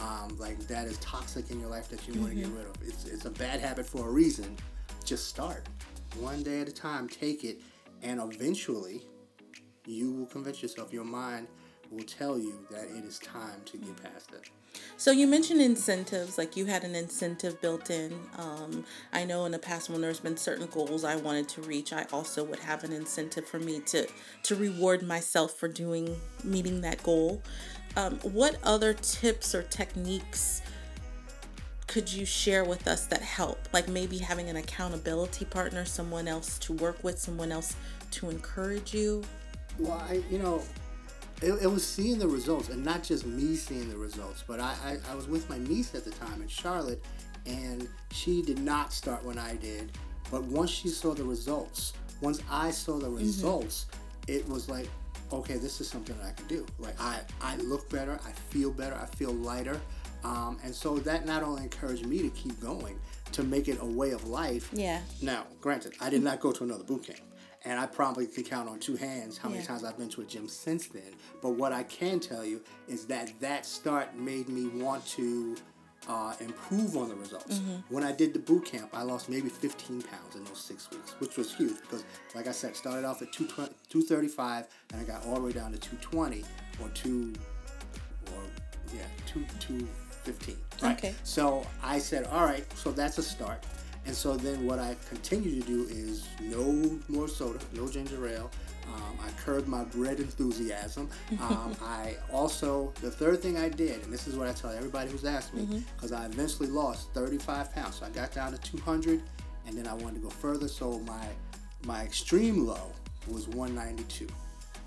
um, 0.00 0.36
like 0.38 0.58
that 0.66 0.86
is 0.86 0.98
toxic 0.98 1.50
in 1.50 1.60
your 1.60 1.68
life 1.68 1.88
that 1.90 2.08
you 2.08 2.20
want 2.20 2.32
to 2.34 2.40
get 2.40 2.48
rid 2.48 2.66
of. 2.66 2.74
It's, 2.84 3.04
it's 3.06 3.24
a 3.24 3.30
bad 3.30 3.60
habit 3.60 3.86
for 3.86 4.08
a 4.08 4.10
reason. 4.10 4.56
Just 5.04 5.28
start 5.28 5.68
one 6.18 6.42
day 6.42 6.60
at 6.60 6.68
a 6.68 6.72
time. 6.72 7.08
Take 7.08 7.44
it, 7.44 7.60
and 8.02 8.20
eventually, 8.20 9.02
you 9.86 10.10
will 10.12 10.26
convince 10.26 10.60
yourself. 10.60 10.92
Your 10.92 11.04
mind 11.04 11.46
will 11.92 12.04
tell 12.04 12.38
you 12.38 12.66
that 12.70 12.84
it 12.84 13.04
is 13.04 13.18
time 13.18 13.60
to 13.66 13.76
get 13.76 14.02
past 14.02 14.32
it. 14.32 14.50
So 14.96 15.10
you 15.10 15.26
mentioned 15.26 15.60
incentives, 15.60 16.38
like 16.38 16.56
you 16.56 16.66
had 16.66 16.84
an 16.84 16.94
incentive 16.94 17.60
built 17.60 17.90
in. 17.90 18.18
Um, 18.38 18.84
I 19.12 19.24
know 19.24 19.44
in 19.44 19.52
the 19.52 19.58
past 19.58 19.90
when 19.90 20.00
there's 20.00 20.20
been 20.20 20.36
certain 20.36 20.66
goals 20.66 21.04
I 21.04 21.16
wanted 21.16 21.48
to 21.50 21.62
reach, 21.62 21.92
I 21.92 22.06
also 22.12 22.42
would 22.44 22.60
have 22.60 22.82
an 22.84 22.92
incentive 22.92 23.46
for 23.46 23.58
me 23.58 23.80
to 23.86 24.06
to 24.44 24.54
reward 24.54 25.02
myself 25.02 25.54
for 25.54 25.68
doing 25.68 26.16
meeting 26.42 26.80
that 26.80 27.02
goal. 27.02 27.42
Um, 27.96 28.18
what 28.20 28.56
other 28.62 28.94
tips 28.94 29.54
or 29.54 29.62
techniques 29.64 30.62
could 31.86 32.10
you 32.10 32.24
share 32.24 32.64
with 32.64 32.88
us 32.88 33.04
that 33.06 33.20
help? 33.20 33.68
Like 33.74 33.88
maybe 33.88 34.16
having 34.16 34.48
an 34.48 34.56
accountability 34.56 35.44
partner, 35.44 35.84
someone 35.84 36.26
else 36.26 36.58
to 36.60 36.72
work 36.72 37.04
with, 37.04 37.18
someone 37.18 37.52
else 37.52 37.76
to 38.12 38.30
encourage 38.30 38.94
you. 38.94 39.22
Well, 39.78 40.02
I, 40.08 40.22
you 40.30 40.38
know, 40.38 40.62
it, 41.42 41.62
it 41.62 41.66
was 41.66 41.86
seeing 41.86 42.18
the 42.18 42.28
results, 42.28 42.68
and 42.68 42.84
not 42.84 43.02
just 43.02 43.26
me 43.26 43.56
seeing 43.56 43.88
the 43.88 43.96
results, 43.96 44.44
but 44.46 44.60
I, 44.60 44.74
I, 44.84 45.12
I 45.12 45.14
was 45.14 45.26
with 45.28 45.48
my 45.50 45.58
niece 45.58 45.94
at 45.94 46.04
the 46.04 46.10
time 46.10 46.40
in 46.40 46.48
Charlotte, 46.48 47.04
and 47.46 47.88
she 48.10 48.42
did 48.42 48.60
not 48.60 48.92
start 48.92 49.24
when 49.24 49.38
I 49.38 49.56
did. 49.56 49.92
But 50.30 50.44
once 50.44 50.70
she 50.70 50.88
saw 50.88 51.14
the 51.14 51.24
results, 51.24 51.92
once 52.20 52.40
I 52.50 52.70
saw 52.70 52.98
the 52.98 53.10
results, 53.10 53.86
it 54.28 54.48
was 54.48 54.68
like, 54.68 54.88
okay, 55.32 55.56
this 55.56 55.80
is 55.80 55.88
something 55.88 56.16
that 56.18 56.26
I 56.26 56.32
can 56.32 56.46
do. 56.46 56.64
Like 56.78 56.98
I, 57.00 57.20
I 57.40 57.56
look 57.56 57.88
better, 57.90 58.18
I 58.24 58.30
feel 58.30 58.70
better, 58.70 58.94
I 58.94 59.06
feel 59.16 59.32
lighter, 59.32 59.80
um, 60.24 60.58
and 60.62 60.74
so 60.74 60.98
that 60.98 61.26
not 61.26 61.42
only 61.42 61.64
encouraged 61.64 62.06
me 62.06 62.22
to 62.22 62.30
keep 62.30 62.60
going, 62.60 62.98
to 63.32 63.42
make 63.42 63.66
it 63.68 63.78
a 63.80 63.86
way 63.86 64.10
of 64.10 64.28
life. 64.28 64.70
Yeah. 64.72 65.00
Now, 65.20 65.46
granted, 65.60 65.94
I 66.00 66.10
did 66.10 66.22
not 66.22 66.40
go 66.40 66.52
to 66.52 66.64
another 66.64 66.84
boot 66.84 67.04
camp. 67.04 67.20
And 67.64 67.78
I 67.78 67.86
probably 67.86 68.26
could 68.26 68.46
count 68.46 68.68
on 68.68 68.78
two 68.80 68.96
hands 68.96 69.38
how 69.38 69.48
many 69.48 69.62
times 69.64 69.84
I've 69.84 69.96
been 69.96 70.08
to 70.10 70.22
a 70.22 70.24
gym 70.24 70.48
since 70.48 70.88
then. 70.88 71.14
But 71.40 71.50
what 71.50 71.72
I 71.72 71.84
can 71.84 72.18
tell 72.18 72.44
you 72.44 72.60
is 72.88 73.06
that 73.06 73.32
that 73.40 73.64
start 73.66 74.16
made 74.16 74.48
me 74.48 74.66
want 74.66 75.06
to 75.08 75.56
uh, 76.08 76.34
improve 76.40 76.96
on 76.96 77.08
the 77.08 77.14
results. 77.14 77.60
When 77.88 78.02
I 78.02 78.10
did 78.12 78.32
the 78.32 78.40
boot 78.40 78.64
camp, 78.64 78.90
I 78.92 79.02
lost 79.02 79.28
maybe 79.28 79.48
15 79.48 80.02
pounds 80.02 80.34
in 80.34 80.44
those 80.44 80.58
six 80.60 80.90
weeks, 80.90 81.12
which 81.20 81.36
was 81.36 81.54
huge 81.54 81.80
because, 81.82 82.04
like 82.34 82.48
I 82.48 82.52
said, 82.52 82.74
started 82.76 83.04
off 83.04 83.22
at 83.22 83.32
220 83.32 83.72
235 83.88 84.66
and 84.92 85.00
I 85.00 85.04
got 85.04 85.24
all 85.26 85.36
the 85.36 85.42
way 85.42 85.52
down 85.52 85.72
to 85.72 85.78
220 85.78 86.44
or 86.82 86.88
2 86.88 87.32
or 88.34 88.42
yeah, 88.92 89.02
2 89.26 89.44
215. 89.60 90.56
Right? 90.82 90.98
Okay. 90.98 91.14
So 91.22 91.64
I 91.82 91.98
said, 91.98 92.26
all 92.26 92.44
right, 92.44 92.66
so 92.76 92.90
that's 92.90 93.18
a 93.18 93.22
start. 93.22 93.64
And 94.06 94.14
so 94.14 94.36
then 94.36 94.66
what 94.66 94.78
I 94.78 94.96
continue 95.08 95.60
to 95.60 95.66
do 95.66 95.86
is 95.88 96.26
no 96.40 96.98
more 97.08 97.28
soda, 97.28 97.58
no 97.72 97.88
ginger 97.88 98.26
ale. 98.26 98.50
Um, 98.92 99.16
I 99.24 99.30
curbed 99.40 99.68
my 99.68 99.84
bread 99.84 100.18
enthusiasm. 100.18 101.08
Um, 101.40 101.74
I 101.82 102.16
also, 102.32 102.92
the 103.00 103.10
third 103.10 103.40
thing 103.40 103.56
I 103.56 103.68
did, 103.68 104.02
and 104.02 104.12
this 104.12 104.26
is 104.26 104.36
what 104.36 104.48
I 104.48 104.52
tell 104.52 104.70
everybody 104.72 105.08
who's 105.10 105.24
asked 105.24 105.54
me, 105.54 105.84
because 105.96 106.10
I 106.12 106.26
eventually 106.26 106.68
lost 106.68 107.10
35 107.14 107.72
pounds. 107.72 107.96
So 107.96 108.06
I 108.06 108.10
got 108.10 108.32
down 108.34 108.50
to 108.52 108.58
200, 108.58 109.22
and 109.66 109.78
then 109.78 109.86
I 109.86 109.94
wanted 109.94 110.16
to 110.16 110.20
go 110.20 110.30
further. 110.30 110.66
So 110.68 110.98
my 111.00 111.26
my 111.84 112.02
extreme 112.02 112.66
low 112.66 112.90
was 113.28 113.48
192, 113.48 114.26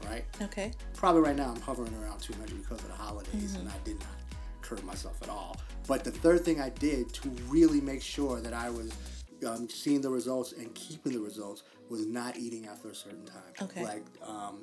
right? 0.09 0.23
Okay. 0.41 0.71
probably 0.93 1.21
right 1.21 1.35
now 1.35 1.51
I'm 1.55 1.61
hovering 1.61 1.93
around 2.01 2.19
200 2.19 2.61
because 2.61 2.79
of 2.81 2.87
the 2.89 2.93
holidays, 2.93 3.55
and 3.55 3.67
I 3.69 3.73
did 3.85 3.97
not 3.99 4.14
curb 4.67 4.83
myself 4.83 5.21
at 5.21 5.29
all. 5.29 5.57
But 5.87 6.03
the 6.03 6.11
third 6.11 6.43
thing 6.43 6.59
I 6.59 6.69
did 6.69 7.13
to 7.13 7.29
really 7.47 7.81
make 7.81 8.01
sure 8.01 8.41
that 8.41 8.53
I 8.53 8.69
was 8.69 8.91
um, 9.47 9.69
seeing 9.69 10.01
the 10.01 10.09
results 10.09 10.53
and 10.53 10.73
keeping 10.73 11.13
the 11.13 11.19
results 11.19 11.63
was 11.89 12.05
not 12.05 12.37
eating 12.37 12.67
after 12.67 12.89
a 12.89 12.95
certain 12.95 13.25
time. 13.25 13.53
Okay. 13.61 13.83
Like 13.83 14.05
um, 14.25 14.61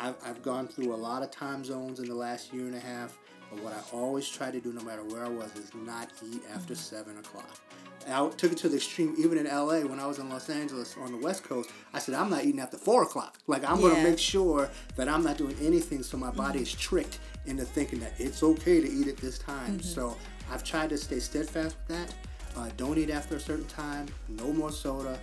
I've, 0.00 0.16
I've 0.24 0.42
gone 0.42 0.66
through 0.66 0.94
a 0.94 0.96
lot 0.96 1.22
of 1.22 1.30
time 1.30 1.64
zones 1.64 2.00
in 2.00 2.06
the 2.06 2.14
last 2.14 2.52
year 2.52 2.66
and 2.66 2.74
a 2.74 2.80
half, 2.80 3.16
but 3.50 3.62
what 3.62 3.72
I 3.72 3.96
always 3.96 4.28
try 4.28 4.50
to 4.50 4.60
do, 4.60 4.72
no 4.72 4.82
matter 4.82 5.04
where 5.04 5.24
I 5.24 5.28
was, 5.28 5.54
is 5.56 5.72
not 5.74 6.10
eat 6.24 6.42
after 6.52 6.74
seven 6.74 7.18
o'clock. 7.18 7.60
And 8.06 8.14
I 8.14 8.28
took 8.30 8.52
it 8.52 8.58
to 8.58 8.68
the 8.68 8.76
extreme, 8.76 9.16
even 9.18 9.36
in 9.36 9.46
LA 9.46 9.80
when 9.80 9.98
I 9.98 10.06
was 10.06 10.20
in 10.20 10.30
Los 10.30 10.48
Angeles 10.48 10.96
on 10.96 11.10
the 11.10 11.18
West 11.18 11.42
Coast. 11.42 11.70
I 11.92 11.98
said, 11.98 12.14
I'm 12.14 12.30
not 12.30 12.44
eating 12.44 12.60
after 12.60 12.78
four 12.78 13.02
o'clock. 13.02 13.38
Like, 13.48 13.68
I'm 13.68 13.80
going 13.80 13.96
to 13.96 14.02
make 14.02 14.18
sure 14.18 14.70
that 14.94 15.08
I'm 15.08 15.24
not 15.24 15.36
doing 15.36 15.56
anything 15.60 16.04
so 16.04 16.16
my 16.16 16.30
body 16.30 16.60
is 16.60 16.72
tricked 16.72 17.18
into 17.46 17.64
thinking 17.64 17.98
that 18.00 18.12
it's 18.18 18.44
okay 18.44 18.80
to 18.80 18.88
eat 18.88 19.08
at 19.08 19.16
this 19.16 19.38
time. 19.38 19.82
So 19.82 20.16
I've 20.52 20.62
tried 20.62 20.90
to 20.90 20.98
stay 20.98 21.18
steadfast 21.18 21.76
with 21.76 21.98
that. 21.98 22.14
Uh, 22.56 22.70
don't 22.76 22.96
eat 22.96 23.10
after 23.10 23.36
a 23.36 23.40
certain 23.40 23.66
time. 23.66 24.06
No 24.28 24.52
more 24.52 24.70
soda. 24.70 25.18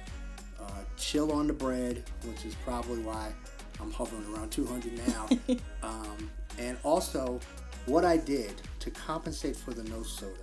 Uh, 0.59 0.69
chill 0.97 1.31
on 1.31 1.47
the 1.47 1.53
bread, 1.53 2.03
which 2.25 2.45
is 2.45 2.55
probably 2.65 2.99
why 2.99 3.31
I'm 3.79 3.91
hovering 3.91 4.25
around 4.33 4.51
200 4.51 5.07
now. 5.07 5.29
um, 5.83 6.29
and 6.59 6.77
also, 6.83 7.39
what 7.85 8.03
I 8.03 8.17
did 8.17 8.53
to 8.79 8.91
compensate 8.91 9.55
for 9.55 9.73
the 9.73 9.83
no 9.85 10.03
soda 10.03 10.35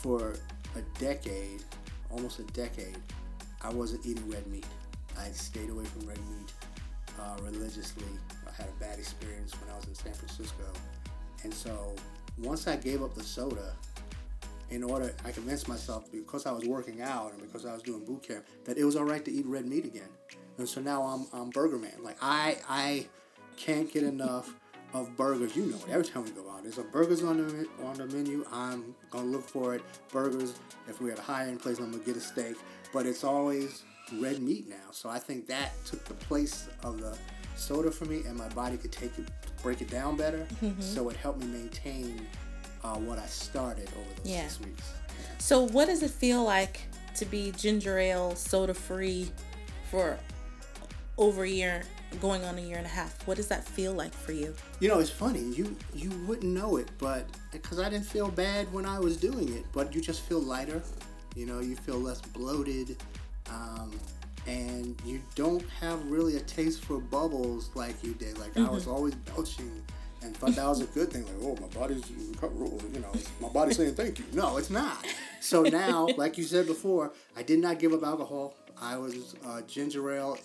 for 0.00 0.34
a 0.76 0.82
decade, 0.98 1.62
almost 2.10 2.38
a 2.38 2.44
decade, 2.44 2.98
I 3.62 3.70
wasn't 3.70 4.06
eating 4.06 4.28
red 4.30 4.46
meat. 4.46 4.66
I 5.18 5.30
stayed 5.30 5.70
away 5.70 5.84
from 5.84 6.06
red 6.06 6.18
meat 6.18 6.52
uh, 7.18 7.36
religiously. 7.42 8.04
I 8.46 8.52
had 8.52 8.68
a 8.68 8.80
bad 8.80 8.98
experience 8.98 9.52
when 9.60 9.72
I 9.72 9.76
was 9.76 9.86
in 9.86 9.94
San 9.94 10.12
Francisco. 10.12 10.64
And 11.42 11.52
so 11.52 11.94
once 12.38 12.66
I 12.66 12.76
gave 12.76 13.02
up 13.02 13.14
the 13.14 13.22
soda, 13.22 13.72
in 14.70 14.82
order, 14.82 15.14
I 15.24 15.30
convinced 15.30 15.68
myself 15.68 16.10
because 16.10 16.44
I 16.44 16.52
was 16.52 16.64
working 16.64 17.00
out 17.00 17.32
and 17.32 17.40
because 17.40 17.64
I 17.64 17.72
was 17.72 17.82
doing 17.82 18.04
boot 18.04 18.26
camp 18.26 18.44
that 18.64 18.76
it 18.76 18.84
was 18.84 18.96
all 18.96 19.04
right 19.04 19.24
to 19.24 19.30
eat 19.30 19.46
red 19.46 19.66
meat 19.66 19.84
again. 19.84 20.08
And 20.58 20.68
so 20.68 20.80
now 20.80 21.02
I'm, 21.02 21.26
I'm 21.32 21.50
Burger 21.50 21.78
Man. 21.78 21.92
Like 22.02 22.16
I, 22.20 22.58
I 22.68 23.06
can't 23.56 23.90
get 23.90 24.02
enough 24.02 24.54
of 25.00 25.16
burgers. 25.16 25.54
You 25.56 25.66
know 25.66 25.76
it. 25.76 25.90
Every 25.90 26.04
time 26.04 26.24
we 26.24 26.30
go 26.30 26.48
out, 26.50 26.62
there's 26.62 26.78
a 26.78 26.82
burgers 26.82 27.22
on 27.22 27.36
the 27.38 27.68
on 27.84 27.96
the 27.96 28.06
menu. 28.06 28.44
I'm 28.52 28.94
gonna 29.10 29.26
look 29.26 29.48
for 29.48 29.74
it. 29.74 29.82
Burgers. 30.10 30.54
If 30.88 31.00
we're 31.00 31.12
at 31.12 31.18
a 31.18 31.22
high 31.22 31.46
end 31.46 31.60
place, 31.60 31.78
I'm 31.78 31.90
gonna 31.90 32.02
get 32.04 32.16
a 32.16 32.20
steak. 32.20 32.56
But 32.92 33.06
it's 33.06 33.24
always 33.24 33.82
red 34.20 34.40
meat 34.40 34.68
now. 34.68 34.90
So 34.92 35.08
I 35.08 35.18
think 35.18 35.46
that 35.48 35.72
took 35.84 36.04
the 36.04 36.14
place 36.14 36.68
of 36.84 37.00
the 37.00 37.16
soda 37.56 37.90
for 37.90 38.04
me, 38.04 38.22
and 38.26 38.36
my 38.36 38.48
body 38.50 38.76
could 38.76 38.92
take 38.92 39.18
it, 39.18 39.26
break 39.62 39.80
it 39.80 39.90
down 39.90 40.16
better. 40.16 40.46
Mm-hmm. 40.62 40.80
So 40.80 41.08
it 41.08 41.16
helped 41.16 41.40
me 41.40 41.46
maintain 41.46 42.26
uh, 42.84 42.96
what 42.96 43.18
I 43.18 43.26
started 43.26 43.88
over 43.98 44.08
those 44.22 44.26
Yeah. 44.32 44.46
six 44.48 44.60
weeks. 44.64 44.82
So, 45.38 45.62
what 45.68 45.86
does 45.86 46.02
it 46.02 46.10
feel 46.10 46.44
like 46.44 46.80
to 47.16 47.24
be 47.24 47.52
ginger 47.52 47.98
ale 47.98 48.34
soda 48.36 48.74
free 48.74 49.30
for 49.90 50.18
over 51.18 51.44
a 51.44 51.48
year, 51.48 51.82
going 52.20 52.44
on 52.44 52.58
a 52.58 52.60
year 52.60 52.76
and 52.76 52.86
a 52.86 52.90
half? 52.90 53.26
What 53.26 53.36
does 53.36 53.48
that 53.48 53.64
feel 53.64 53.92
like 53.92 54.12
for 54.12 54.32
you? 54.32 54.54
You 54.80 54.88
know, 54.88 54.98
it's 54.98 55.10
funny. 55.10 55.40
You 55.40 55.76
you 55.94 56.10
wouldn't 56.26 56.52
know 56.52 56.76
it, 56.76 56.88
but 56.98 57.26
because 57.52 57.78
I 57.78 57.88
didn't 57.88 58.06
feel 58.06 58.28
bad 58.28 58.72
when 58.72 58.86
I 58.86 58.98
was 58.98 59.16
doing 59.16 59.52
it, 59.54 59.64
but 59.72 59.94
you 59.94 60.00
just 60.00 60.22
feel 60.22 60.40
lighter. 60.40 60.82
You 61.34 61.46
know, 61.46 61.60
you 61.60 61.76
feel 61.76 61.98
less 61.98 62.20
bloated, 62.20 62.96
um, 63.50 63.90
and 64.46 65.00
you 65.04 65.20
don't 65.34 65.68
have 65.80 66.04
really 66.10 66.36
a 66.36 66.40
taste 66.40 66.84
for 66.84 66.98
bubbles 66.98 67.70
like 67.74 68.02
you 68.02 68.14
did. 68.14 68.38
Like 68.38 68.56
I 68.56 68.68
was 68.70 68.86
always 68.86 69.14
belching, 69.14 69.82
and 70.22 70.36
thought 70.36 70.54
that 70.54 70.66
was 70.66 70.80
a 70.80 70.86
good 70.86 71.12
thing. 71.12 71.24
Like, 71.24 71.34
oh, 71.42 71.56
my 71.60 71.68
body's 71.68 72.10
recovering. 72.10 72.80
you 72.94 73.00
know, 73.00 73.12
my 73.40 73.48
body's 73.48 73.76
saying 73.76 73.94
thank 73.94 74.18
you. 74.18 74.24
No, 74.32 74.56
it's 74.56 74.70
not. 74.70 75.06
So 75.40 75.62
now, 75.62 76.08
like 76.16 76.38
you 76.38 76.44
said 76.44 76.66
before, 76.66 77.12
I 77.36 77.42
did 77.42 77.58
not 77.58 77.78
give 77.78 77.92
up 77.92 78.02
alcohol. 78.02 78.54
I 78.80 78.96
was 78.96 79.34
uh, 79.46 79.62
ginger 79.62 80.10
ale 80.12 80.38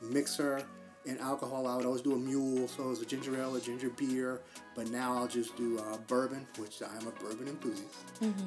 mixer 0.00 0.62
and 1.06 1.20
alcohol. 1.20 1.66
I 1.66 1.76
would 1.76 1.86
always 1.86 2.02
do 2.02 2.14
a 2.14 2.18
mule, 2.18 2.66
so 2.68 2.84
it 2.84 2.88
was 2.88 3.02
a 3.02 3.06
ginger 3.06 3.36
ale, 3.40 3.54
a 3.56 3.60
ginger 3.60 3.90
beer. 3.90 4.40
But 4.74 4.90
now 4.90 5.16
I'll 5.16 5.28
just 5.28 5.56
do 5.56 5.78
uh, 5.78 5.96
bourbon, 6.08 6.46
which 6.58 6.82
I 6.82 6.94
am 6.96 7.06
a 7.06 7.10
bourbon 7.12 7.48
enthusiast. 7.48 7.94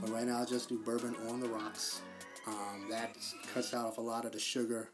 But 0.02 0.10
right 0.10 0.26
now 0.28 0.40
I'll 0.40 0.46
just 0.46 0.70
do 0.70 0.78
bourbon 0.80 1.16
on 1.30 1.40
the 1.40 1.48
rocks. 1.48 2.02
Um, 2.48 2.88
that 2.90 3.16
cuts 3.54 3.74
out 3.74 3.98
a 3.98 4.02
lot 4.02 4.26
of 4.26 4.32
the 4.32 4.40
sugar 4.40 4.90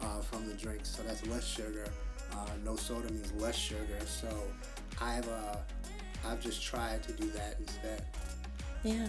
uh, 0.00 0.20
from 0.20 0.46
the 0.46 0.54
drinks, 0.54 0.90
so 0.96 1.02
that's 1.02 1.26
less 1.26 1.46
sugar. 1.46 1.86
Uh, 2.32 2.48
no 2.64 2.76
soda 2.76 3.12
means 3.12 3.32
less 3.34 3.56
sugar. 3.56 3.98
So 4.06 4.28
I've 5.00 5.28
uh, 5.28 5.56
I've 6.26 6.40
just 6.40 6.62
tried 6.62 7.02
to 7.04 7.12
do 7.12 7.28
that 7.30 7.56
instead. 7.60 8.04
Yeah. 8.82 9.08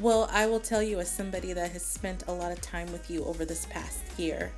Well, 0.00 0.28
I 0.32 0.46
will 0.46 0.60
tell 0.60 0.82
you, 0.82 0.98
as 0.98 1.08
somebody 1.08 1.52
that 1.52 1.70
has 1.70 1.82
spent 1.84 2.24
a 2.26 2.32
lot 2.32 2.50
of 2.52 2.60
time 2.60 2.90
with 2.90 3.10
you 3.10 3.24
over 3.24 3.44
this 3.44 3.66
past 3.66 4.00
year, 4.16 4.52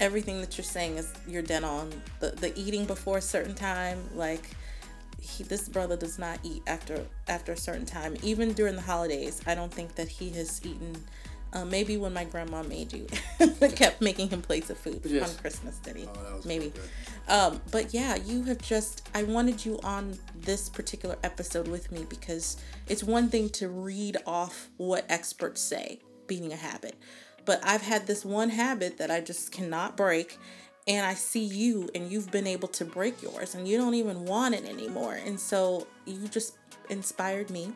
everything 0.00 0.40
that 0.40 0.56
you're 0.56 0.64
saying 0.64 0.96
is 0.98 1.12
you're 1.26 1.42
dead 1.42 1.64
on. 1.64 1.90
The 2.20 2.30
the 2.30 2.58
eating 2.58 2.84
before 2.84 3.18
a 3.18 3.22
certain 3.22 3.54
time, 3.54 3.98
like 4.14 4.50
he, 5.20 5.42
this 5.44 5.68
brother 5.68 5.96
does 5.96 6.18
not 6.18 6.38
eat 6.42 6.62
after 6.66 7.04
after 7.28 7.52
a 7.52 7.56
certain 7.56 7.86
time. 7.86 8.16
Even 8.22 8.52
during 8.52 8.76
the 8.76 8.82
holidays, 8.82 9.40
I 9.46 9.54
don't 9.54 9.72
think 9.72 9.94
that 9.96 10.08
he 10.08 10.30
has 10.30 10.60
eaten. 10.64 10.96
Uh, 11.52 11.64
maybe 11.64 11.96
when 11.96 12.12
my 12.12 12.24
grandma 12.24 12.64
made 12.64 12.92
you, 12.92 13.06
kept 13.76 14.00
making 14.00 14.28
him 14.28 14.42
plates 14.42 14.70
of 14.70 14.76
food 14.76 15.00
Yes. 15.04 15.30
on 15.30 15.36
Christmas, 15.38 15.78
did 15.78 15.94
he? 15.94 16.04
Oh, 16.04 16.40
maybe. 16.44 16.72
Um, 17.28 17.60
but 17.70 17.94
yeah, 17.94 18.16
you 18.16 18.42
have 18.42 18.58
just, 18.58 19.08
I 19.14 19.22
wanted 19.22 19.64
you 19.64 19.78
on 19.84 20.18
this 20.40 20.68
particular 20.68 21.14
episode 21.22 21.68
with 21.68 21.92
me 21.92 22.06
because 22.08 22.56
it's 22.88 23.04
one 23.04 23.28
thing 23.28 23.50
to 23.50 23.68
read 23.68 24.16
off 24.26 24.68
what 24.78 25.04
experts 25.08 25.60
say, 25.60 26.00
beating 26.26 26.52
a 26.52 26.56
habit. 26.56 26.96
But 27.44 27.60
I've 27.64 27.82
had 27.82 28.06
this 28.06 28.24
one 28.24 28.50
habit 28.50 28.98
that 28.98 29.10
I 29.10 29.20
just 29.20 29.52
cannot 29.52 29.96
break. 29.96 30.38
And 30.86 31.06
I 31.06 31.14
see 31.14 31.44
you, 31.44 31.88
and 31.94 32.12
you've 32.12 32.30
been 32.30 32.46
able 32.46 32.68
to 32.68 32.84
break 32.84 33.22
yours, 33.22 33.54
and 33.54 33.66
you 33.66 33.78
don't 33.78 33.94
even 33.94 34.26
want 34.26 34.54
it 34.54 34.66
anymore. 34.66 35.14
And 35.14 35.40
so 35.40 35.86
you 36.04 36.28
just 36.28 36.58
inspired 36.90 37.48
me. 37.48 37.72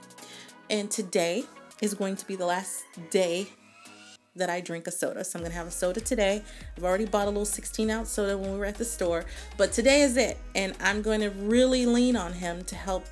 And 0.68 0.90
today 0.90 1.44
is 1.80 1.94
going 1.94 2.16
to 2.16 2.26
be 2.26 2.37
the 2.37 2.44
last 2.44 2.84
day 3.10 3.48
that 4.38 4.50
I 4.50 4.60
drink 4.60 4.87
a 4.87 4.90
soda. 4.90 5.25
So 5.25 5.38
I'm 5.38 5.42
gonna 5.42 5.54
have 5.54 5.66
a 5.66 5.70
soda 5.70 6.00
today. 6.00 6.42
I've 6.76 6.84
already 6.84 7.04
bought 7.04 7.25
a 7.25 7.30
little 7.30 7.44
16 7.44 7.90
ounce 7.90 8.10
soda 8.10 8.37
when 8.38 8.52
we 8.52 8.58
were 8.58 8.64
at 8.64 8.76
the 8.76 8.84
store, 8.84 9.25
but 9.56 9.72
today 9.72 10.02
is 10.02 10.16
it. 10.16 10.38
And 10.54 10.74
I'm 10.81 11.02
going 11.02 11.20
to 11.20 11.31
really 11.31 11.87
lean 11.87 12.16
on 12.16 12.33
him 12.33 12.64
to 12.64 12.76
help 12.76 13.07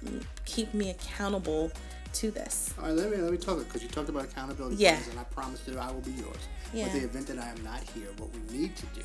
keep 0.44 0.72
me 0.72 0.90
accountable 0.90 1.72
to 2.20 2.30
this. 2.30 2.72
All 2.78 2.84
right, 2.86 2.94
let 2.94 3.10
me 3.10 3.16
let 3.18 3.30
me 3.32 3.38
talk 3.38 3.58
because 3.58 3.82
you 3.82 3.88
talked 3.88 4.08
about 4.08 4.24
accountability 4.24 4.76
Yeah. 4.76 4.98
and 5.10 5.18
I 5.18 5.24
promised 5.24 5.66
that 5.66 5.76
I 5.76 5.90
will 5.90 6.00
be 6.00 6.12
yours. 6.12 6.36
Yeah. 6.72 6.84
But 6.84 6.92
the 6.94 7.04
event 7.04 7.26
that 7.28 7.38
I 7.38 7.48
am 7.50 7.62
not 7.64 7.80
here, 7.94 8.08
what 8.18 8.30
we 8.34 8.40
need 8.58 8.76
to 8.76 8.86
do 8.94 9.02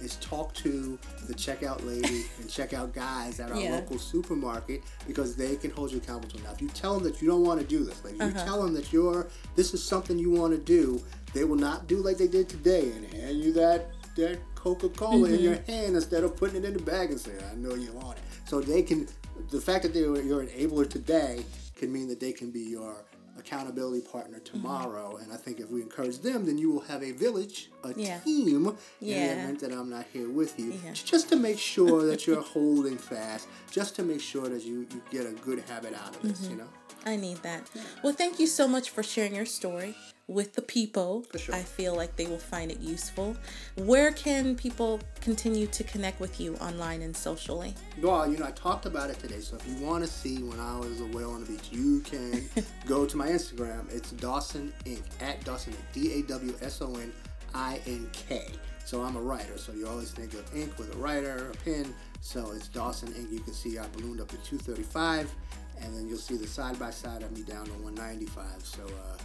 is 0.00 0.16
talk 0.16 0.54
to 0.54 0.98
the 1.28 1.34
checkout 1.34 1.84
lady 1.84 2.24
and 2.40 2.48
checkout 2.48 2.92
guys 2.94 3.38
at 3.40 3.50
our 3.52 3.60
Yeah. 3.60 3.72
local 3.76 3.98
supermarket 3.98 4.82
because 5.06 5.36
they 5.36 5.56
can 5.56 5.70
hold 5.70 5.92
you 5.92 5.98
accountable. 5.98 6.40
Now, 6.42 6.52
if 6.52 6.62
you 6.62 6.68
tell 6.68 6.94
them 6.98 7.04
that 7.04 7.20
you 7.20 7.28
don't 7.28 7.44
want 7.44 7.60
to 7.60 7.66
do 7.66 7.84
this, 7.84 8.02
like 8.04 8.14
if 8.14 8.20
Uh-huh. 8.22 8.38
you 8.38 8.44
tell 8.44 8.62
them 8.62 8.72
that 8.74 8.92
you're 8.92 9.28
this 9.56 9.74
is 9.74 9.82
something 9.82 10.18
you 10.18 10.30
want 10.30 10.52
to 10.54 10.58
do, 10.58 11.02
they 11.34 11.44
will 11.44 11.56
not 11.56 11.86
do 11.86 11.96
like 11.98 12.16
they 12.16 12.28
did 12.28 12.48
today 12.48 12.90
and 12.92 13.04
hand 13.12 13.38
you 13.38 13.52
that 13.52 13.90
that 14.16 14.38
Coca-Cola 14.54 15.28
in 15.28 15.40
your 15.40 15.54
Mm-hmm. 15.56 15.72
hand 15.72 15.96
instead 15.96 16.24
of 16.24 16.36
putting 16.36 16.56
it 16.56 16.64
in 16.66 16.74
the 16.74 16.82
bag 16.82 17.10
and 17.10 17.20
saying, 17.20 17.38
"I 17.50 17.54
know 17.54 17.74
you 17.74 17.92
want 17.92 18.18
it." 18.18 18.24
So 18.50 18.60
they 18.60 18.82
can, 18.82 19.06
the 19.50 19.60
fact 19.60 19.82
that 19.84 19.94
they 19.94 20.02
were 20.06 20.20
you're 20.20 20.40
an 20.42 20.48
enabler 20.48 20.88
today 20.88 21.44
can 21.80 21.92
mean 21.92 22.08
that 22.08 22.20
they 22.20 22.32
can 22.32 22.50
be 22.50 22.60
your 22.60 22.94
accountability 23.38 24.02
partner 24.06 24.38
Mm-hmm. 24.38 24.52
tomorrow. 24.58 25.16
And 25.16 25.32
I 25.32 25.36
think 25.36 25.60
if 25.60 25.68
we 25.70 25.80
encourage 25.82 26.18
them, 26.18 26.44
then 26.44 26.58
you 26.58 26.70
will 26.72 26.80
have 26.92 27.02
a 27.02 27.12
village, 27.12 27.70
a 27.84 27.92
Yeah. 27.96 28.18
team 28.20 28.66
in 28.66 28.76
Yeah. 29.00 29.26
the 29.34 29.40
event 29.40 29.60
that 29.60 29.72
I'm 29.72 29.88
not 29.88 30.04
here 30.12 30.28
with 30.28 30.58
you, 30.58 30.72
Yeah. 30.84 30.92
just 30.92 31.28
to 31.30 31.36
make 31.36 31.58
sure 31.58 32.04
that 32.10 32.26
you're 32.26 32.42
holding 32.42 32.98
fast, 32.98 33.48
just 33.70 33.96
to 33.96 34.02
make 34.02 34.20
sure 34.20 34.46
that 34.48 34.62
you, 34.62 34.86
you 34.92 35.00
get 35.10 35.24
a 35.26 35.32
good 35.46 35.60
habit 35.70 35.94
out 35.94 36.14
of 36.16 36.22
this, 36.22 36.40
Mm-hmm. 36.40 36.50
you 36.50 36.56
know? 36.58 36.68
I 37.06 37.16
need 37.16 37.38
that. 37.48 37.62
Well, 38.02 38.12
thank 38.12 38.38
you 38.38 38.46
so 38.46 38.68
much 38.68 38.90
for 38.90 39.02
sharing 39.02 39.34
your 39.34 39.46
story 39.46 39.96
with 40.30 40.54
the 40.54 40.62
people. 40.62 41.22
For 41.30 41.38
sure. 41.38 41.54
I 41.54 41.62
feel 41.62 41.94
like 41.96 42.16
they 42.16 42.26
will 42.26 42.38
find 42.38 42.70
it 42.70 42.80
useful. 42.80 43.36
Where 43.74 44.12
can 44.12 44.54
people 44.54 45.00
continue 45.20 45.66
to 45.66 45.84
connect 45.84 46.20
with 46.20 46.40
you 46.40 46.54
online 46.56 47.02
and 47.02 47.14
socially? 47.14 47.74
Well, 48.00 48.30
you 48.30 48.38
know, 48.38 48.46
I 48.46 48.52
talked 48.52 48.86
about 48.86 49.10
it 49.10 49.18
today, 49.18 49.40
so 49.40 49.56
if 49.56 49.66
you 49.66 49.84
want 49.84 50.04
to 50.04 50.10
see 50.10 50.42
when 50.42 50.60
I 50.60 50.78
was 50.78 51.00
a 51.00 51.06
whale 51.06 51.32
on 51.32 51.44
the 51.44 51.50
beach, 51.50 51.68
you 51.72 52.00
can 52.00 52.48
go 52.86 53.04
to 53.04 53.16
my 53.16 53.26
Instagram. 53.28 53.92
It's 53.92 54.12
Dawson 54.12 54.72
Ink. 54.86 55.02
at 55.20 55.44
Dawson 55.44 55.72
Ink. 55.72 55.82
D 55.92 56.20
A 56.20 56.22
W 56.22 56.54
S 56.62 56.80
O 56.80 56.94
N 56.94 57.12
I 57.52 57.80
N 57.86 58.08
K. 58.12 58.46
So 58.84 59.02
I'm 59.02 59.16
a 59.16 59.20
writer, 59.20 59.58
so 59.58 59.72
you 59.72 59.86
always 59.86 60.10
think 60.10 60.34
of 60.34 60.56
ink 60.56 60.76
with 60.78 60.92
a 60.94 60.98
writer, 60.98 61.52
a 61.52 61.56
pen. 61.64 61.94
So 62.20 62.50
it's 62.52 62.68
Dawson 62.68 63.12
Ink. 63.14 63.28
You 63.30 63.40
can 63.40 63.52
see 63.52 63.78
I 63.78 63.86
ballooned 63.88 64.20
up 64.20 64.28
to 64.28 64.36
235, 64.38 65.32
and 65.80 65.94
then 65.94 66.08
you'll 66.08 66.18
see 66.18 66.36
the 66.36 66.46
side 66.46 66.78
by 66.78 66.90
side 66.90 67.22
of 67.22 67.30
me 67.30 67.42
down 67.42 67.66
to 67.66 67.72
195. 67.72 68.44
So 68.64 68.82
uh, 68.84 69.16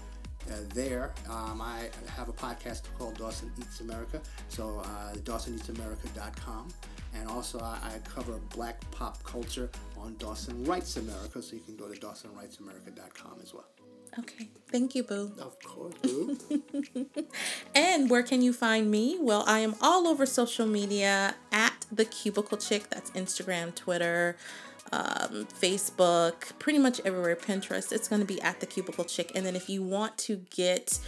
uh, 0.51 0.55
there. 0.73 1.13
Um, 1.29 1.61
I 1.61 1.89
have 2.15 2.29
a 2.29 2.33
podcast 2.33 2.83
called 2.97 3.17
Dawson 3.17 3.51
Eats 3.59 3.81
America, 3.81 4.21
so 4.49 4.81
uh, 4.83 5.13
DawsonEatsAmerica.com. 5.15 6.67
And 7.13 7.29
also, 7.29 7.59
I, 7.59 7.77
I 7.83 8.09
cover 8.09 8.39
black 8.53 8.79
pop 8.91 9.23
culture 9.23 9.69
on 9.97 10.15
Dawson 10.17 10.63
Writes 10.65 10.97
America, 10.97 11.41
so 11.41 11.55
you 11.55 11.61
can 11.61 11.75
go 11.77 11.87
to 11.87 11.99
DawsonWritesAmerica.com 11.99 13.39
as 13.41 13.53
well. 13.53 13.65
Okay. 14.19 14.47
Thank 14.71 14.95
you, 14.95 15.03
Boo. 15.03 15.31
Of 15.39 15.59
course, 15.61 15.93
boo. 16.01 16.37
And 17.75 18.09
where 18.09 18.23
can 18.23 18.41
you 18.41 18.53
find 18.53 18.89
me? 18.89 19.17
Well, 19.19 19.43
I 19.47 19.59
am 19.59 19.75
all 19.81 20.07
over 20.07 20.25
social 20.25 20.65
media 20.65 21.35
at 21.51 21.85
the 21.91 22.05
Cubicle 22.05 22.57
Chick. 22.57 22.89
That's 22.89 23.11
Instagram, 23.11 23.75
Twitter, 23.75 24.37
um, 24.91 25.47
Facebook, 25.59 26.57
pretty 26.59 26.79
much 26.79 27.01
everywhere. 27.03 27.35
Pinterest. 27.35 27.91
It's 27.91 28.07
going 28.07 28.21
to 28.21 28.27
be 28.27 28.41
at 28.41 28.59
the 28.59 28.65
Cubicle 28.65 29.05
Chick. 29.05 29.31
And 29.35 29.45
then 29.45 29.55
if 29.55 29.69
you 29.69 29.83
want 29.83 30.17
to 30.19 30.41
get 30.49 30.99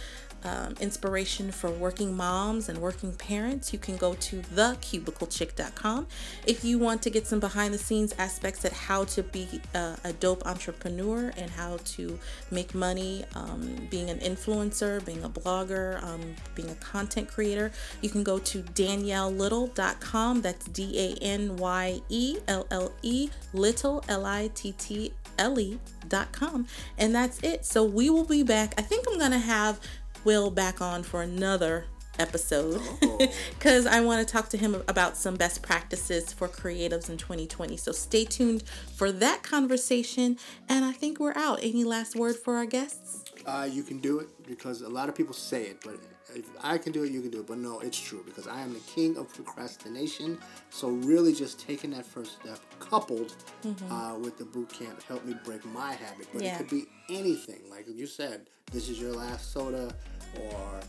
um, 0.44 0.74
inspiration 0.80 1.50
for 1.50 1.70
working 1.70 2.16
moms 2.16 2.68
and 2.68 2.78
working 2.78 3.12
parents, 3.12 3.72
you 3.72 3.78
can 3.78 3.96
go 3.96 4.14
to 4.14 4.40
thecubiclechick.com. 4.40 6.06
If 6.46 6.64
you 6.64 6.78
want 6.78 7.02
to 7.02 7.10
get 7.10 7.26
some 7.26 7.40
behind 7.40 7.74
the 7.74 7.78
scenes 7.78 8.14
aspects 8.18 8.64
at 8.64 8.72
how 8.72 9.04
to 9.04 9.22
be 9.22 9.60
uh, 9.74 9.96
a 10.04 10.12
dope 10.12 10.46
entrepreneur 10.46 11.32
and 11.36 11.50
how 11.50 11.78
to 11.84 12.18
make 12.50 12.74
money 12.74 13.24
um, 13.34 13.88
being 13.90 14.10
an 14.10 14.18
influencer, 14.18 15.04
being 15.04 15.22
a 15.24 15.28
blogger, 15.28 16.02
um, 16.02 16.34
being 16.54 16.70
a 16.70 16.74
content 16.76 17.28
creator, 17.28 17.70
you 18.00 18.10
can 18.10 18.22
go 18.22 18.38
to 18.38 18.62
danyellelittle.com. 18.62 20.42
That's 20.42 20.66
D 20.66 20.98
A 20.98 21.22
N 21.22 21.56
Y 21.56 22.00
E 22.08 22.38
L 22.46 22.66
L 22.70 22.92
E, 23.02 23.30
little 23.52 24.04
L 24.08 24.24
I 24.24 24.50
T 24.54 24.72
T 24.72 25.12
L 25.38 25.58
E 25.58 25.78
dot 26.08 26.32
com. 26.32 26.66
And 26.96 27.14
that's 27.14 27.38
it. 27.42 27.64
So 27.64 27.84
we 27.84 28.10
will 28.10 28.24
be 28.24 28.42
back. 28.42 28.74
I 28.78 28.82
think 28.82 29.06
I'm 29.08 29.18
going 29.18 29.32
to 29.32 29.38
have 29.38 29.80
Will 30.24 30.50
back 30.50 30.80
on 30.80 31.02
for 31.02 31.22
another 31.22 31.86
episode 32.18 32.80
because 33.58 33.86
I 33.86 34.00
want 34.00 34.26
to 34.26 34.32
talk 34.32 34.48
to 34.50 34.56
him 34.56 34.82
about 34.88 35.16
some 35.16 35.36
best 35.36 35.62
practices 35.62 36.32
for 36.32 36.48
creatives 36.48 37.08
in 37.08 37.16
2020. 37.16 37.76
So 37.76 37.92
stay 37.92 38.24
tuned 38.24 38.64
for 38.96 39.12
that 39.12 39.42
conversation. 39.42 40.36
And 40.68 40.84
I 40.84 40.92
think 40.92 41.20
we're 41.20 41.36
out. 41.36 41.60
Any 41.62 41.84
last 41.84 42.16
word 42.16 42.36
for 42.36 42.56
our 42.56 42.66
guests? 42.66 43.24
uh, 43.48 43.68
you 43.70 43.82
can 43.82 43.98
do 43.98 44.18
it 44.20 44.28
because 44.46 44.82
a 44.82 44.88
lot 44.88 45.08
of 45.08 45.14
people 45.14 45.32
say 45.34 45.62
it, 45.64 45.78
but 45.82 45.96
if 46.34 46.44
I 46.62 46.78
can 46.78 46.92
do 46.92 47.04
it, 47.04 47.10
you 47.10 47.20
can 47.20 47.30
do 47.30 47.40
it. 47.40 47.46
But 47.46 47.58
no, 47.58 47.80
it's 47.80 47.98
true 47.98 48.22
because 48.24 48.46
I 48.46 48.60
am 48.60 48.72
the 48.72 48.80
king 48.80 49.16
of 49.16 49.32
procrastination. 49.32 50.38
So 50.70 50.88
really, 50.88 51.32
just 51.32 51.60
taking 51.60 51.90
that 51.90 52.06
first 52.06 52.40
step, 52.40 52.58
coupled 52.78 53.34
mm-hmm. 53.62 53.92
uh, 53.92 54.18
with 54.18 54.38
the 54.38 54.44
boot 54.44 54.70
camp, 54.70 55.02
helped 55.04 55.26
me 55.26 55.34
break 55.44 55.64
my 55.66 55.92
habit. 55.92 56.28
But 56.32 56.42
yeah. 56.42 56.54
it 56.54 56.58
could 56.58 56.70
be 56.70 56.86
anything, 57.10 57.60
like 57.70 57.86
you 57.88 58.06
said. 58.06 58.46
This 58.72 58.88
is 58.88 59.00
your 59.00 59.12
last 59.12 59.52
soda, 59.52 59.94
or 60.40 60.80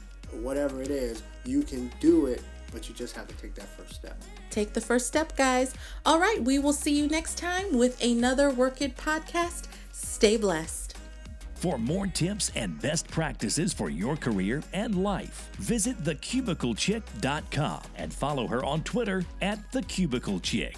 whatever 0.42 0.82
it 0.82 0.92
is. 0.92 1.24
You 1.46 1.64
can 1.64 1.92
do 2.00 2.26
it 2.26 2.42
but 2.72 2.88
you 2.88 2.96
just 2.96 3.16
have 3.16 3.28
to 3.28 3.36
take 3.36 3.56
that 3.56 3.68
first 3.78 3.96
step. 3.96 4.22
Take 4.52 4.74
the 4.74 4.82
first 4.82 5.08
step, 5.08 5.36
guys. 5.36 5.74
All 6.06 6.20
right, 6.20 6.42
we 6.42 6.60
will 6.60 6.74
see 6.74 6.96
you 6.96 7.08
next 7.08 7.38
time 7.38 7.78
with 7.78 8.02
another 8.04 8.50
Work 8.50 8.82
It 8.82 8.98
podcast. 8.98 9.68
Stay 9.92 10.38
blessed. 10.38 10.89
For 11.60 11.78
more 11.78 12.08
tips 12.08 12.54
and 12.56 12.82
best 12.82 13.10
practices 13.10 13.74
for 13.74 13.90
your 13.90 14.16
career 14.16 14.64
and 14.72 15.04
life, 15.04 15.50
visit 15.58 16.02
thecubiclechick.com 16.06 17.82
and 17.98 18.14
follow 18.14 18.48
her 18.48 18.64
on 18.64 18.82
Twitter 18.84 19.26
at 19.42 19.60
thecubiclechick. 19.74 20.78